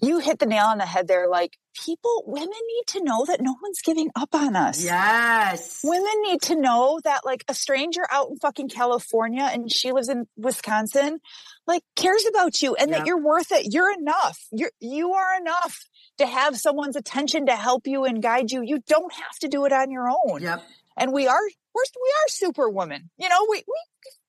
[0.02, 1.28] you hit the nail on the head there.
[1.28, 4.82] Like people, women need to know that no one's giving up on us.
[4.82, 5.80] Yes.
[5.84, 10.08] Women need to know that like a stranger out in fucking California and she lives
[10.08, 11.20] in Wisconsin,
[11.66, 13.72] like cares about you and that you're worth it.
[13.72, 14.38] You're enough.
[14.50, 15.84] You're, you are enough
[16.18, 18.62] to have someone's attention to help you and guide you.
[18.62, 20.42] You don't have to do it on your own.
[20.42, 20.62] Yep.
[20.96, 21.40] And we are,
[21.74, 23.10] we're, we are superwomen.
[23.18, 23.64] You know, we,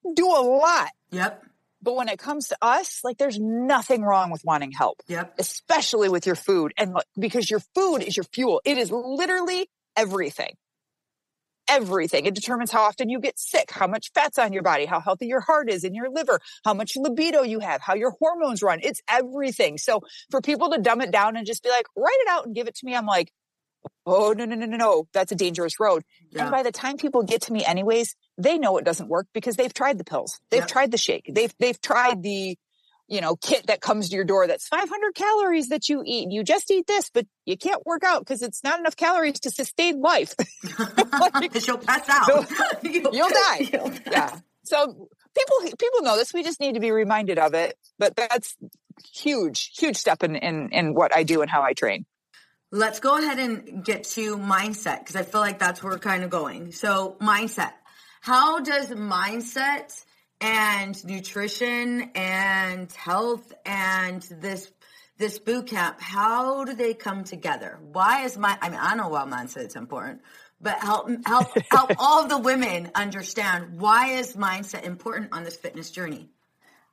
[0.04, 0.90] we do a lot.
[1.12, 1.44] Yep.
[1.84, 5.36] But when it comes to us, like there's nothing wrong with wanting help Yep.
[5.40, 8.62] especially with your food and because your food is your fuel.
[8.66, 10.54] It is literally everything.
[11.68, 12.26] Everything.
[12.26, 15.28] It determines how often you get sick how much fat's on your body how healthy
[15.28, 18.80] your heart is in your liver how much libido you have how your hormones run.
[18.84, 19.78] It's everything.
[19.78, 22.54] So for people to dumb it down and just be like write it out and
[22.54, 23.32] give it to me i'm like
[24.06, 25.08] oh no no no no no.
[25.14, 26.04] That's a dangerous road.
[26.32, 26.42] Yeah.
[26.44, 29.56] and by the time people get to me anyways they know it doesn't work because
[29.56, 30.68] they've tried the pills they've Yep.
[30.70, 32.58] tried the shake they've they've tried the
[33.08, 36.32] you know, kit that comes to your door that's 500 calories that you eat.
[36.32, 39.52] You just eat this, but you can't work out because it's not enough calories to
[39.52, 40.34] sustain life.
[40.80, 42.48] Like, you'll pass out.
[42.84, 43.70] You'll die.
[43.74, 44.00] You'll die.
[44.12, 44.40] yeah.
[44.64, 46.34] So people people know this.
[46.34, 47.78] We just need to be reminded of it.
[48.00, 48.56] But that's
[49.14, 52.06] huge, huge step in in, in what I do and how I train.
[52.72, 56.24] Let's go ahead and get to mindset because I feel like that's where we're kind
[56.24, 56.72] of going.
[56.72, 57.74] So, mindset.
[58.22, 60.06] How does mindset
[60.40, 64.72] and nutrition and health and this
[65.18, 67.80] this boot camp how do they come together?
[67.92, 70.22] Why is my I mean I know why mindset's important,
[70.62, 75.92] but help help help all the women understand why is mindset important on this fitness
[75.92, 76.30] journey?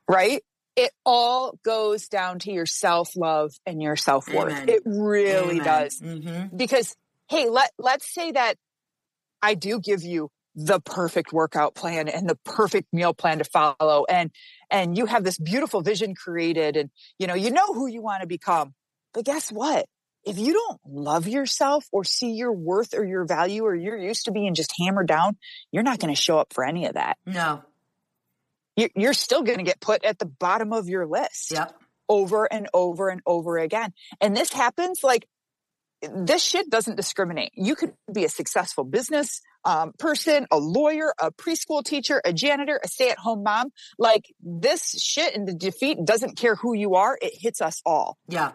[0.07, 0.43] right?
[0.75, 4.67] it all goes down to your self love and your self worth.
[4.69, 5.63] It really Amen.
[5.63, 5.99] does.
[5.99, 6.55] Mm-hmm.
[6.55, 6.95] Because,
[7.29, 8.55] hey, let, let's say that
[9.41, 10.29] I do give you
[10.61, 14.05] the perfect workout plan and the perfect meal plan to follow.
[14.09, 14.29] And
[14.69, 18.21] and you have this beautiful vision created and you know you know who you want
[18.21, 18.73] to become.
[19.13, 19.85] But guess what?
[20.25, 24.25] If you don't love yourself or see your worth or your value or you're used
[24.25, 25.37] to being just hammered down
[25.71, 27.17] you're not going to show up for any of that.
[27.25, 27.63] No.
[28.75, 31.73] You're still going to get put at the bottom of your list yep.
[32.09, 33.93] over and over and over again.
[34.21, 35.25] And this happens like
[36.01, 37.51] this shit doesn't discriminate.
[37.55, 42.79] You could be a successful business um, person, a lawyer, a preschool teacher, a janitor,
[42.83, 43.71] a stay at home mom.
[43.97, 47.17] Like this shit and the defeat doesn't care who you are.
[47.21, 48.17] It hits us all.
[48.27, 48.53] Yeah.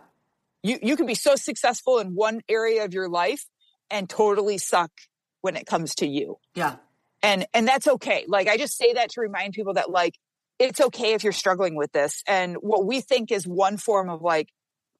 [0.63, 3.45] You, you can be so successful in one area of your life
[3.91, 4.91] and totally suck
[5.43, 6.39] when it comes to you.
[6.55, 6.77] Yeah.
[7.23, 8.25] And, and that's okay.
[8.27, 10.15] Like I just say that to remind people that like,
[10.59, 12.23] it's okay if you're struggling with this.
[12.27, 14.49] And what we think is one form of like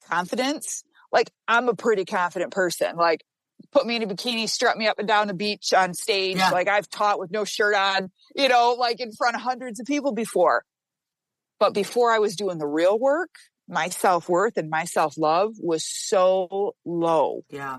[0.07, 2.97] confidence like I'm a pretty confident person.
[2.97, 3.25] Like
[3.73, 6.37] put me in a bikini, strut me up and down the beach on stage.
[6.37, 6.51] Yeah.
[6.51, 9.87] Like I've taught with no shirt on, you know, like in front of hundreds of
[9.87, 10.65] people before.
[11.61, 13.31] But before I was doing the real work,
[13.69, 17.45] my self worth and my self love was so low.
[17.49, 17.79] Yeah.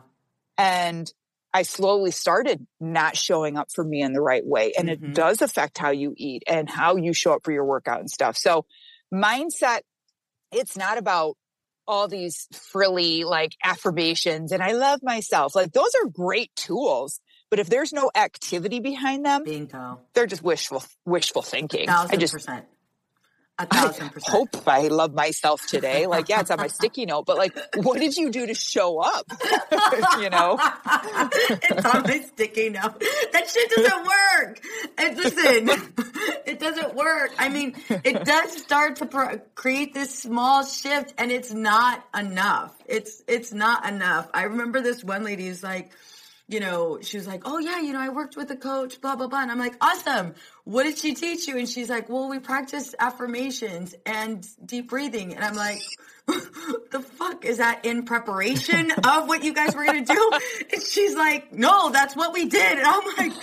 [0.57, 1.11] And
[1.53, 4.73] I slowly started not showing up for me in the right way.
[4.77, 5.05] And mm-hmm.
[5.05, 8.09] it does affect how you eat and how you show up for your workout and
[8.09, 8.37] stuff.
[8.37, 8.65] So
[9.13, 9.81] mindset,
[10.51, 11.37] it's not about
[11.87, 15.55] all these frilly like affirmations and I love myself.
[15.55, 17.19] Like those are great tools.
[17.49, 20.01] But if there's no activity behind them, Bingo.
[20.13, 21.87] they're just wishful wishful thinking.
[21.87, 22.65] Thousand I just percent.
[23.57, 24.27] A thousand percent.
[24.27, 26.07] I hope I love myself today.
[26.07, 28.99] Like, yeah, it's on my sticky note, but like, what did you do to show
[28.99, 29.25] up?
[30.19, 30.59] you know?
[30.59, 33.01] it's on my sticky note.
[33.31, 34.59] That shit doesn't work.
[34.97, 35.69] And listen,
[36.45, 37.31] it doesn't work.
[37.37, 42.73] I mean, it does start to pro- create this small shift and it's not enough.
[42.85, 44.29] It's, it's not enough.
[44.33, 45.91] I remember this one lady who's like,
[46.47, 49.15] you know, she was like, oh yeah, you know, I worked with a coach, blah,
[49.15, 49.41] blah, blah.
[49.41, 50.35] And I'm like, awesome.
[50.63, 51.57] What did she teach you?
[51.57, 55.35] And she's like, well, we practiced affirmations and deep breathing.
[55.35, 55.81] And I'm like,
[56.27, 60.31] the fuck is that in preparation of what you guys were going to do?
[60.71, 62.77] And she's like, no, that's what we did.
[62.77, 63.33] And I'm like,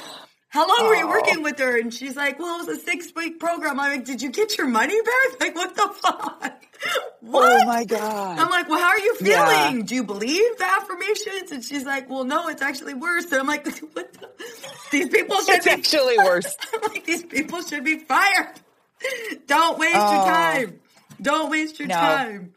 [0.52, 1.08] how long were you oh.
[1.08, 1.80] working with her?
[1.80, 3.80] And she's like, well, it was a six week program.
[3.80, 5.40] I'm like, did you get your money back?
[5.40, 6.62] Like, what the fuck?
[7.20, 7.62] What?
[7.62, 8.38] Oh my God.
[8.38, 9.78] I'm like, well, how are you feeling?
[9.78, 9.82] Yeah.
[9.82, 11.52] Do you believe the affirmations?
[11.52, 13.24] And she's like, well, no, it's actually worse.
[13.32, 14.28] And I'm like, what the?
[14.90, 16.54] These people should it's be actually worse.
[16.74, 18.60] I'm like, these people should be fired.
[19.46, 20.14] Don't waste oh.
[20.14, 20.80] your time.
[21.20, 21.94] Don't waste your no.
[21.94, 22.52] time.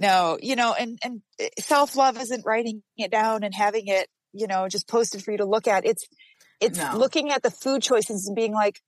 [0.00, 4.08] No, you know, and, and eh, self love isn't writing it down and having it,
[4.32, 5.86] you know, just posted for you to look at.
[5.86, 6.08] It's,
[6.62, 6.96] it's no.
[6.96, 8.80] looking at the food choices and being like,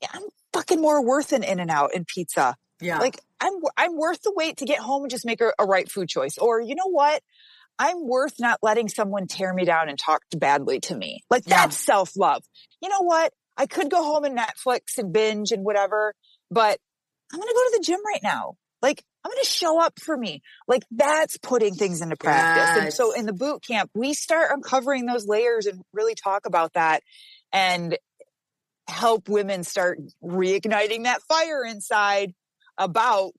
[0.00, 0.22] yeah, I'm
[0.52, 2.56] fucking more worth an In and Out and pizza.
[2.80, 2.98] Yeah.
[2.98, 5.90] Like I'm, I'm worth the wait to get home and just make a, a right
[5.90, 6.38] food choice.
[6.38, 7.22] Or you know what?
[7.78, 11.20] I'm worth not letting someone tear me down and talk badly to me.
[11.30, 11.62] Like yeah.
[11.62, 12.42] that's self love.
[12.80, 13.32] You know what?
[13.56, 16.14] I could go home and Netflix and binge and whatever,
[16.50, 16.78] but
[17.32, 18.54] I'm going to go to the gym right now.
[18.80, 20.42] Like I'm going to show up for me.
[20.66, 22.76] Like that's putting things into practice.
[22.76, 22.84] Yes.
[22.84, 26.72] And so in the boot camp, we start uncovering those layers and really talk about
[26.72, 27.02] that
[27.52, 27.96] and
[28.88, 32.34] help women start reigniting that fire inside
[32.78, 33.34] about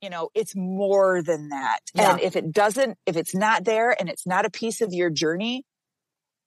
[0.00, 2.12] you know it's more than that yeah.
[2.12, 5.08] and if it doesn't if it's not there and it's not a piece of your
[5.08, 5.64] journey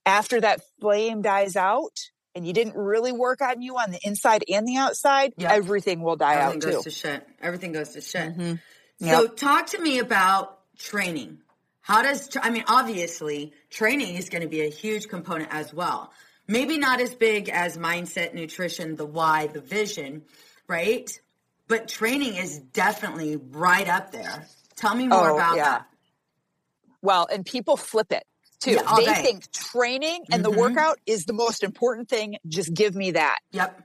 [0.06, 1.98] after that flame dies out
[2.38, 5.52] and you didn't really work on you on the inside and the outside yep.
[5.52, 8.54] everything will die everything out goes too to shit everything goes to shit mm-hmm.
[9.00, 9.16] yep.
[9.16, 11.40] so talk to me about training
[11.82, 16.12] how does i mean obviously training is going to be a huge component as well
[16.48, 20.24] maybe not as big as mindset nutrition the why the vision
[20.68, 21.20] right
[21.68, 24.48] but training is definitely right up there.
[24.76, 25.64] Tell me more oh, about yeah.
[25.64, 25.88] that.
[27.02, 28.24] Well, and people flip it
[28.60, 28.72] too.
[28.72, 29.22] Yeah, they day.
[29.22, 30.52] think training and mm-hmm.
[30.52, 32.38] the workout is the most important thing.
[32.48, 33.40] Just give me that.
[33.52, 33.84] Yep.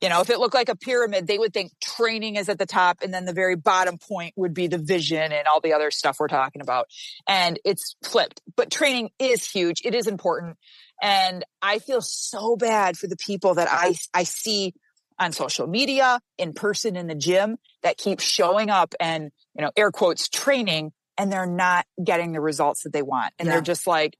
[0.00, 2.64] You know, if it looked like a pyramid, they would think training is at the
[2.64, 5.90] top and then the very bottom point would be the vision and all the other
[5.90, 6.86] stuff we're talking about.
[7.28, 8.40] And it's flipped.
[8.56, 9.82] But training is huge.
[9.84, 10.56] It is important.
[11.02, 14.74] And I feel so bad for the people that I I see
[15.18, 19.70] on social media, in person in the gym that keep showing up and, you know,
[19.76, 23.34] air quotes training and they're not getting the results that they want.
[23.38, 23.52] And yeah.
[23.52, 24.16] they're just like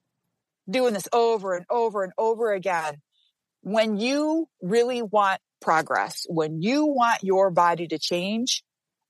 [0.68, 2.96] doing this over and over and over again.
[3.62, 8.62] When you really want progress, when you want your body to change,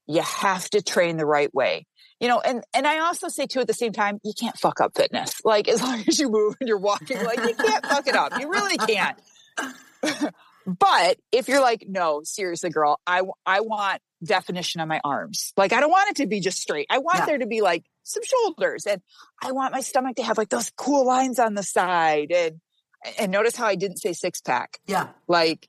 [0.07, 1.85] you have to train the right way.
[2.21, 4.81] You know, and, and I also say too at the same time, you can't fuck
[4.81, 5.41] up fitness.
[5.45, 8.39] Like as long as you move and you're walking, like you can't fuck it up.
[8.39, 9.19] You really can't.
[10.67, 15.53] But if you're like, no, seriously, girl, I, I want definition on my arms.
[15.57, 16.87] Like, I don't want it to be just straight.
[16.91, 17.27] I want Yeah.
[17.27, 19.01] there to be like some shoulders and
[19.43, 22.31] I want my stomach to have like those cool lines on the side.
[22.33, 22.61] And,
[23.19, 24.79] and notice how I didn't say six pack.
[24.87, 25.09] Yeah.
[25.27, 25.69] Like,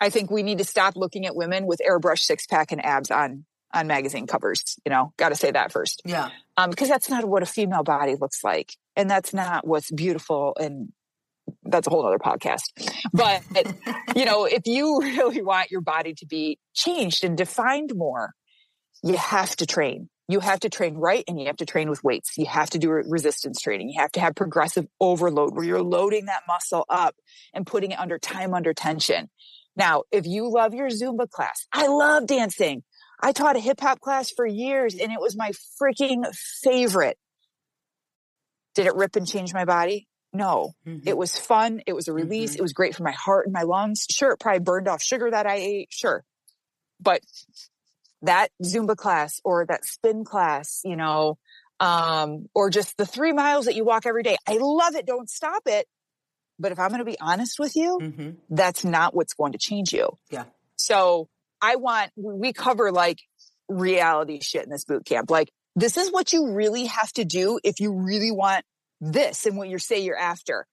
[0.00, 3.10] I think we need to stop looking at women with airbrush six pack and abs
[3.10, 4.78] on, on magazine covers.
[4.84, 6.02] You know, got to say that first.
[6.04, 6.28] Yeah.
[6.58, 8.74] Um, because that's not what a female body looks like.
[8.94, 10.92] And that's not what's beautiful and
[11.64, 12.70] that's a whole other podcast.
[13.12, 13.42] But,
[14.14, 18.32] you know, if you really want your body to be changed and defined more,
[19.02, 20.08] you have to train.
[20.28, 22.36] You have to train right and you have to train with weights.
[22.36, 23.90] You have to do resistance training.
[23.90, 27.14] You have to have progressive overload where you're loading that muscle up
[27.54, 29.28] and putting it under time under tension.
[29.76, 32.82] Now, if you love your Zumba class, I love dancing.
[33.20, 36.24] I taught a hip hop class for years and it was my freaking
[36.62, 37.18] favorite.
[38.74, 40.08] Did it rip and change my body?
[40.36, 40.74] No.
[40.86, 41.02] Mhm.
[41.06, 41.82] It was fun.
[41.86, 42.52] It was a release.
[42.52, 42.58] Mhm.
[42.58, 44.06] It was great for my heart and my lungs.
[44.10, 45.88] Sure, it probably burned off sugar that I ate.
[45.90, 46.24] Sure.
[47.00, 47.22] But
[48.22, 51.38] that Zumba class or that spin class, you know,
[51.80, 54.36] um, or just the three miles that you walk every day.
[54.46, 55.06] I love it.
[55.06, 55.86] Don't stop it.
[56.58, 58.36] But if I'm going to be honest with you, Mhm.
[58.48, 60.18] that's not what's going to change you.
[60.30, 60.44] Yeah.
[60.76, 61.28] So
[61.60, 63.18] I want, we cover like
[63.68, 65.30] reality shit in this boot camp.
[65.30, 68.64] Like, this is what you really have to do if you really want
[69.00, 70.66] this and what you say you're after.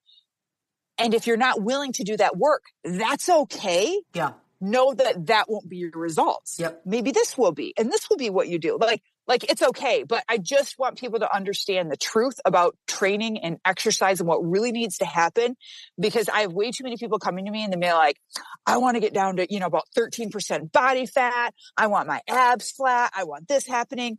[0.97, 3.99] And if you're not willing to do that work, that's okay.
[4.13, 4.33] Yeah.
[4.61, 6.57] Know that that won't be your results.
[6.59, 6.83] Yep.
[6.85, 8.77] Maybe this will be, and this will be what you do.
[8.79, 13.39] Like, like it's okay, but I just want people to understand the truth about training
[13.39, 15.55] and exercise and what really needs to happen
[15.99, 18.17] because I have way too many people coming to me and they're like,
[18.65, 21.53] I want to get down to, you know, about 13% body fat.
[21.77, 23.11] I want my abs flat.
[23.15, 24.17] I want this happening.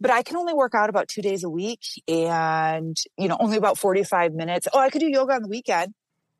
[0.00, 3.56] But I can only work out about two days a week and, you know, only
[3.56, 4.68] about 45 minutes.
[4.72, 5.94] Oh, I could do yoga on the weekend.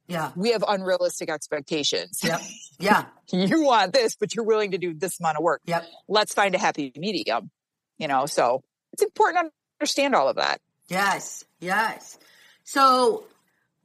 [0.09, 0.31] Yeah.
[0.37, 2.21] We have unrealistic expectations.
[2.23, 2.41] Yep.
[2.79, 3.07] Yeah.
[3.33, 5.63] you want this, but you're willing to do this amount of work.
[5.65, 5.87] Yep.
[6.09, 7.51] Let's find a happy medium,
[7.97, 8.27] you know?
[8.27, 10.61] So it's important to understand all of that.
[10.89, 11.47] Yes.
[11.59, 12.19] Yes.
[12.65, 13.25] So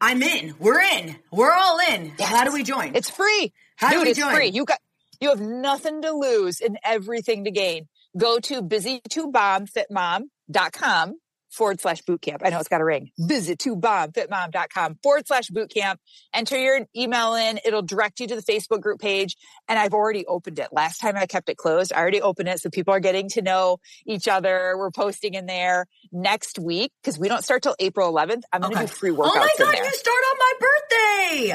[0.02, 0.56] I'm in.
[0.60, 1.16] We're in.
[1.32, 2.12] We're all in.
[2.20, 2.28] Yes.
[2.28, 2.96] How do we join?
[2.96, 3.54] It's free.
[3.78, 4.36] How do Dude, we it's join?
[4.36, 4.50] free.
[4.50, 4.80] You got
[5.22, 7.88] you have nothing to lose and everything to gain.
[8.18, 11.16] Go to busy2bombfitmom.com
[11.50, 12.38] forward slash bootcamp.
[12.44, 13.12] I know it's got a ring.
[13.20, 15.98] busy2bombfitmom.com forward slash bootcamp.
[16.34, 17.60] Enter your email in.
[17.66, 19.36] It'll direct you to the Facebook group page.
[19.68, 20.70] And I've already opened it.
[20.72, 21.92] Last time I kept it closed.
[21.92, 22.62] I already opened it.
[22.62, 24.76] So people are getting to know each other.
[24.78, 28.44] We're posting in there next week because we don't start till April 11th.
[28.54, 28.86] I'm going to Okay.
[28.88, 31.48] do free workouts oh my God, you start on my birthday.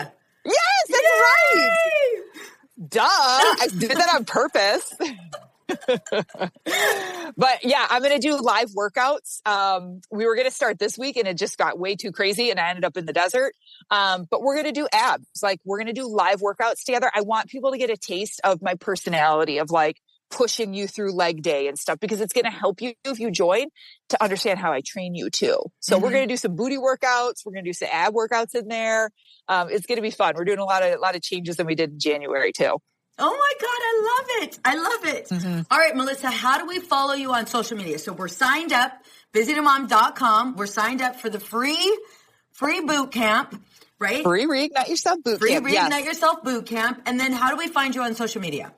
[0.45, 2.23] Yes, that's right.
[2.89, 3.01] Duh.
[3.03, 4.93] I did that on purpose.
[7.37, 9.47] but yeah, I'm going to do live workouts.
[9.47, 12.51] Um, we were going to start this week and it just got way too crazy
[12.51, 13.55] and I ended up in the desert.
[13.91, 15.27] Um, but we're going to do abs.
[15.43, 17.11] Like we're going to do live workouts together.
[17.15, 19.97] I want people to get a taste of my personality of like
[20.29, 23.31] pushing you through leg day and stuff because it's going to help you if you
[23.31, 23.67] join
[24.09, 25.57] to understand how I train you too.
[25.79, 26.13] So we're Mhm.
[26.13, 27.45] going to do some booty workouts.
[27.45, 29.11] We're going to do some ab workouts in there.
[29.47, 30.35] Um, it's going to be fun.
[30.37, 32.79] We're doing a lot of, a lot of changes than we did in January too.
[33.19, 34.59] Oh my God, I love it.
[34.65, 35.29] I love it.
[35.29, 35.61] Mm-hmm.
[35.71, 37.99] All right, Melissa, how do we follow you on social media?
[37.99, 38.93] So we're signed up,
[39.33, 40.57] busytomom.com.
[40.57, 41.99] We're signed up for the free,
[42.53, 43.63] free boot camp,
[43.99, 44.23] right?
[44.23, 45.65] Free reignite yourself boot Free camp.
[45.65, 46.05] Free reignite Yes.
[46.07, 47.03] Yourself boot camp.
[47.07, 48.75] And then how do we find you on social media?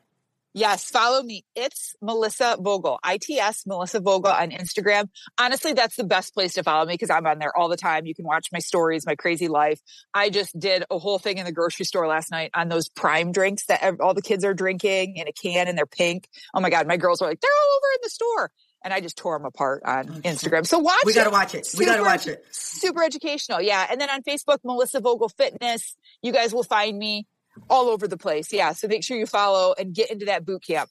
[0.55, 1.45] Yes, follow me.
[1.55, 5.09] It's Melissa Vogel, ITS Melissa Vogel on Instagram.
[5.39, 8.07] Honestly, that's the best place to follow me because I'm on there all the time.
[8.07, 9.81] You can watch my stories, my crazy life.
[10.13, 13.33] I just did a whole thing in the grocery store last night on those prime
[13.33, 16.29] drinks that all the kids are drinking in a can and they're pink.
[16.55, 18.51] Oh my God, my girls were like, they're all over in the store.
[18.85, 20.65] And I just tore them apart on oh, Instagram.
[20.65, 21.69] So watch We got to watch it.
[21.77, 22.45] We got to watch it.
[22.53, 23.61] super educational.
[23.61, 23.85] Yeah.
[23.91, 27.27] And then on Facebook, Melissa Vogel Fitness, you guys will find me
[27.69, 28.53] all over the place.
[28.53, 28.73] Yeah.
[28.73, 30.91] So make sure you follow and get into that boot camp.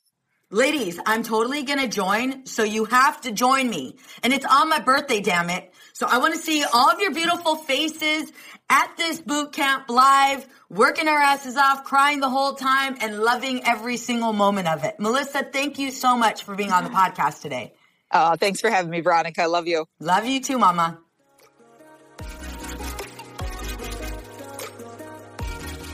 [0.50, 2.46] Ladies, I'm totally going to join.
[2.46, 3.98] So you have to join me.
[4.24, 5.74] And it's on my birthday, damn it.
[5.92, 8.32] So I want to see all of your beautiful faces
[8.70, 13.66] at this boot camp live, working our asses off, crying the whole time and loving
[13.66, 15.00] every single moment of it.
[15.00, 17.74] Melissa, thank you so much for being on the podcast today.
[18.10, 19.44] Uh, thanks for having me, Veronica.
[19.44, 19.86] I love you.
[20.00, 21.00] Love you too, mama.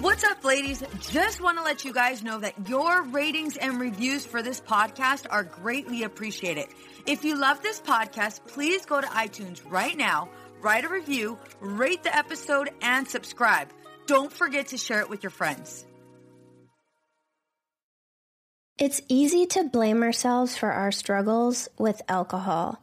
[0.03, 0.83] What's up, ladies?
[1.11, 5.27] Just want to let you guys know that your ratings and reviews for this podcast
[5.29, 6.67] are greatly appreciated.
[7.05, 10.27] If you love this podcast, please go to iTunes right now,
[10.59, 13.69] write a review, rate the episode, and subscribe.
[14.05, 15.85] Don't forget to share it with your friends.
[18.77, 22.82] It's easy to blame ourselves for our struggles with alcohol.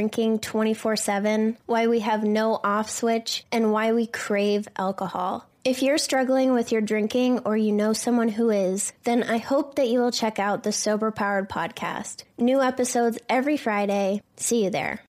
[0.00, 5.48] 24 7, why we have no off switch, and why we crave alcohol.
[5.64, 9.74] If you're struggling with your drinking or you know someone who is, then I hope
[9.74, 12.22] that you will check out the Sober Powered podcast.
[12.38, 14.22] New episodes every Friday.
[14.36, 15.00] See you there.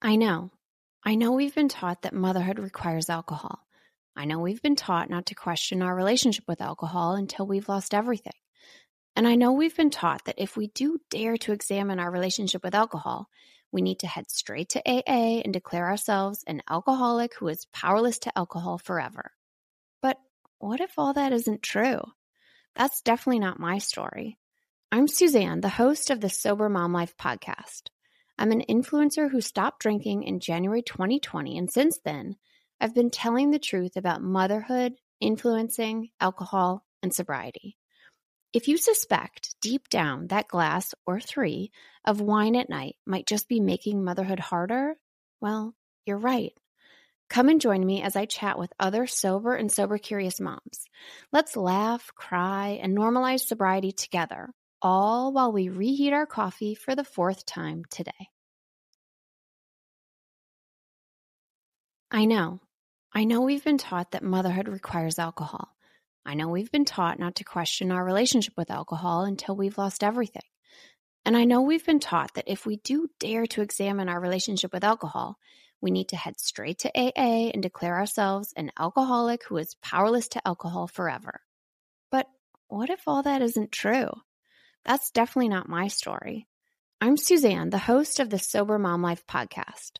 [0.00, 0.50] I know.
[1.02, 3.66] I know we've been taught that motherhood requires alcohol.
[4.14, 7.94] I know we've been taught not to question our relationship with alcohol until we've lost
[7.94, 8.32] everything.
[9.16, 12.64] And I know we've been taught that if we do dare to examine our relationship
[12.64, 13.28] with alcohol,
[13.70, 18.18] we need to head straight to AA and declare ourselves an alcoholic who is powerless
[18.20, 19.32] to alcohol forever.
[20.02, 20.18] But
[20.58, 22.00] what if all that isn't true?
[22.74, 24.36] That's definitely not my story.
[24.90, 27.88] I'm Suzanne, the host of the Sober Mom Life podcast.
[28.36, 32.36] I'm an influencer who stopped drinking in January 2020, and since then,
[32.80, 37.76] I've been telling the truth about motherhood, influencing, alcohol, and sobriety.
[38.54, 41.72] If you suspect deep down that glass or three
[42.04, 44.94] of wine at night might just be making motherhood harder,
[45.40, 45.74] well,
[46.06, 46.52] you're right.
[47.28, 50.86] Come and join me as I chat with other sober and sober curious moms.
[51.32, 54.50] Let's laugh, cry, and normalize sobriety together,
[54.80, 58.12] all while we reheat our coffee for the fourth time today.
[62.08, 62.60] I know.
[63.12, 65.74] I know we've been taught that motherhood requires alcohol.
[66.26, 70.02] I know we've been taught not to question our relationship with alcohol until we've lost
[70.02, 70.42] everything.
[71.26, 74.72] And I know we've been taught that if we do dare to examine our relationship
[74.72, 75.38] with alcohol,
[75.80, 80.28] we need to head straight to AA and declare ourselves an alcoholic who is powerless
[80.28, 81.40] to alcohol forever.
[82.10, 82.26] But
[82.68, 84.10] what if all that isn't true?
[84.84, 86.46] That's definitely not my story.
[87.00, 89.98] I'm Suzanne, the host of the Sober Mom Life podcast.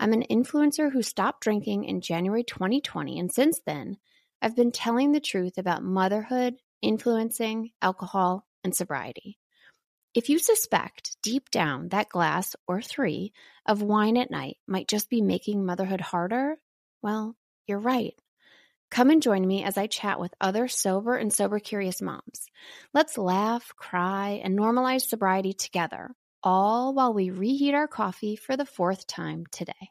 [0.00, 3.98] I'm an influencer who stopped drinking in January 2020, and since then,
[4.42, 9.38] I've been telling the truth about motherhood, influencing, alcohol, and sobriety.
[10.14, 13.32] If you suspect deep down that glass or three
[13.66, 16.56] of wine at night might just be making motherhood harder,
[17.02, 18.14] well, you're right.
[18.90, 22.46] Come and join me as I chat with other sober and sober curious moms.
[22.94, 28.64] Let's laugh, cry, and normalize sobriety together, all while we reheat our coffee for the
[28.64, 29.90] fourth time today.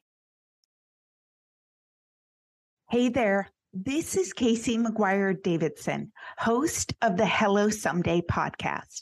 [2.89, 3.51] Hey there.
[3.77, 9.01] This is Casey McGuire Davidson, host of the Hello Someday podcast.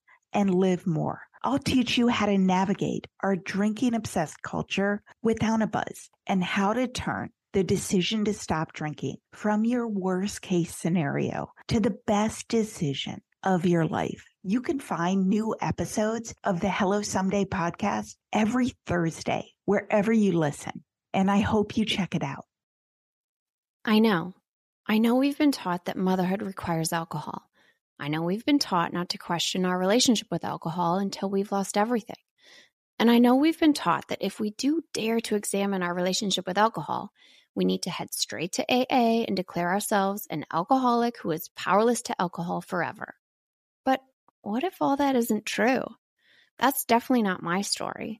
[0.33, 1.21] and live more.
[1.43, 6.73] I'll teach you how to navigate our drinking obsessed culture without a buzz and how
[6.73, 12.47] to turn the decision to stop drinking from your worst case scenario to the best
[12.47, 14.25] decision of your life.
[14.43, 20.83] You can find new episodes of the Hello Someday podcast every Thursday, wherever you listen.
[21.13, 22.45] And I hope you check it out.
[23.83, 24.33] I know.
[24.87, 27.43] I know we've been taught that motherhood requires alcohol.
[28.01, 31.77] I know we've been taught not to question our relationship with alcohol until we've lost
[31.77, 32.15] everything.
[32.97, 36.47] And I know we've been taught that if we do dare to examine our relationship
[36.47, 37.11] with alcohol,
[37.53, 42.01] we need to head straight to AA and declare ourselves an alcoholic who is powerless
[42.03, 43.13] to alcohol forever.
[43.85, 44.01] But
[44.41, 45.83] what if all that isn't true?
[46.57, 48.19] That's definitely not my story.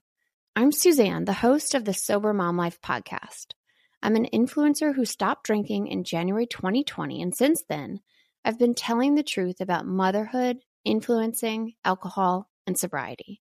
[0.54, 3.54] I'm Suzanne, the host of the Sober Mom Life podcast.
[4.00, 7.98] I'm an influencer who stopped drinking in January 2020, and since then,
[8.44, 13.40] I've been telling the truth about motherhood, influencing, alcohol, and sobriety.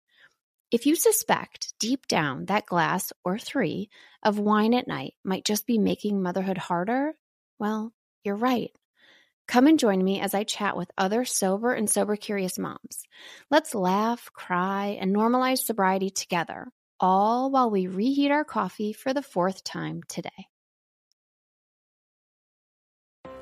[0.70, 3.88] If you suspect deep down that glass or three
[4.22, 7.12] of wine at night might just be making motherhood harder,
[7.59, 7.92] well,
[8.24, 8.70] you're right.
[9.47, 13.05] Come and join me as I chat with other sober and sober curious moms.
[13.49, 16.66] Let's laugh, cry, and normalize sobriety together,
[16.99, 20.49] all while we reheat our coffee for the fourth time today.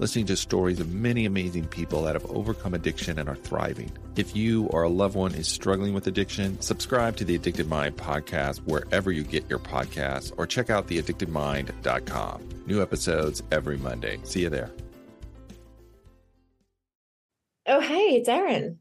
[0.00, 3.92] listening to stories of many amazing people that have overcome addiction and are thriving.
[4.16, 7.96] If you or a loved one is struggling with addiction, subscribe to the Addicted Mind
[7.98, 12.48] podcast wherever you get your podcasts or check out theaddictedmind.com.
[12.66, 14.18] New episodes every Monday.
[14.24, 14.70] See you there.
[17.66, 18.78] Oh, hey, it's Erin.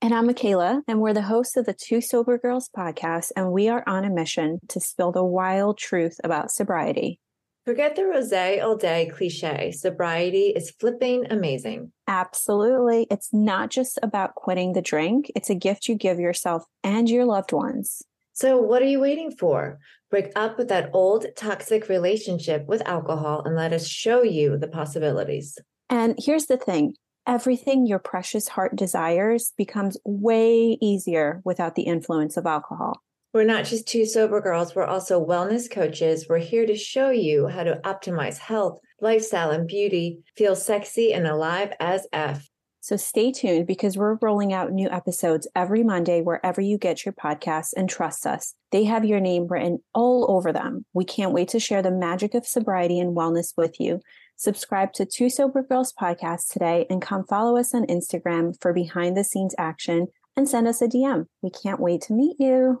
[0.00, 3.68] And I'm Michaela, and we're the hosts of the Two Sober Girls podcast, and we
[3.68, 7.18] are on a mission to spill the wild truth about sobriety.
[7.66, 9.70] Forget the rose all day cliche.
[9.70, 11.92] Sobriety is flipping amazing.
[12.08, 13.06] Absolutely.
[13.10, 17.26] It's not just about quitting the drink, it's a gift you give yourself and your
[17.26, 18.02] loved ones.
[18.32, 19.78] So, what are you waiting for?
[20.10, 24.66] Break up with that old toxic relationship with alcohol and let us show you the
[24.66, 25.58] possibilities.
[25.90, 26.94] And here's the thing
[27.26, 33.02] everything your precious heart desires becomes way easier without the influence of alcohol.
[33.32, 36.26] We're not just two sober girls, we're also wellness coaches.
[36.28, 41.28] We're here to show you how to optimize health, lifestyle, and beauty, feel sexy and
[41.28, 42.48] alive as F.
[42.80, 47.12] So stay tuned because we're rolling out new episodes every Monday wherever you get your
[47.12, 48.54] podcasts and trust us.
[48.72, 50.84] They have your name written all over them.
[50.92, 54.00] We can't wait to share the magic of sobriety and wellness with you.
[54.34, 59.16] Subscribe to Two Sober Girls podcast today and come follow us on Instagram for behind
[59.16, 61.26] the scenes action and send us a DM.
[61.42, 62.80] We can't wait to meet you.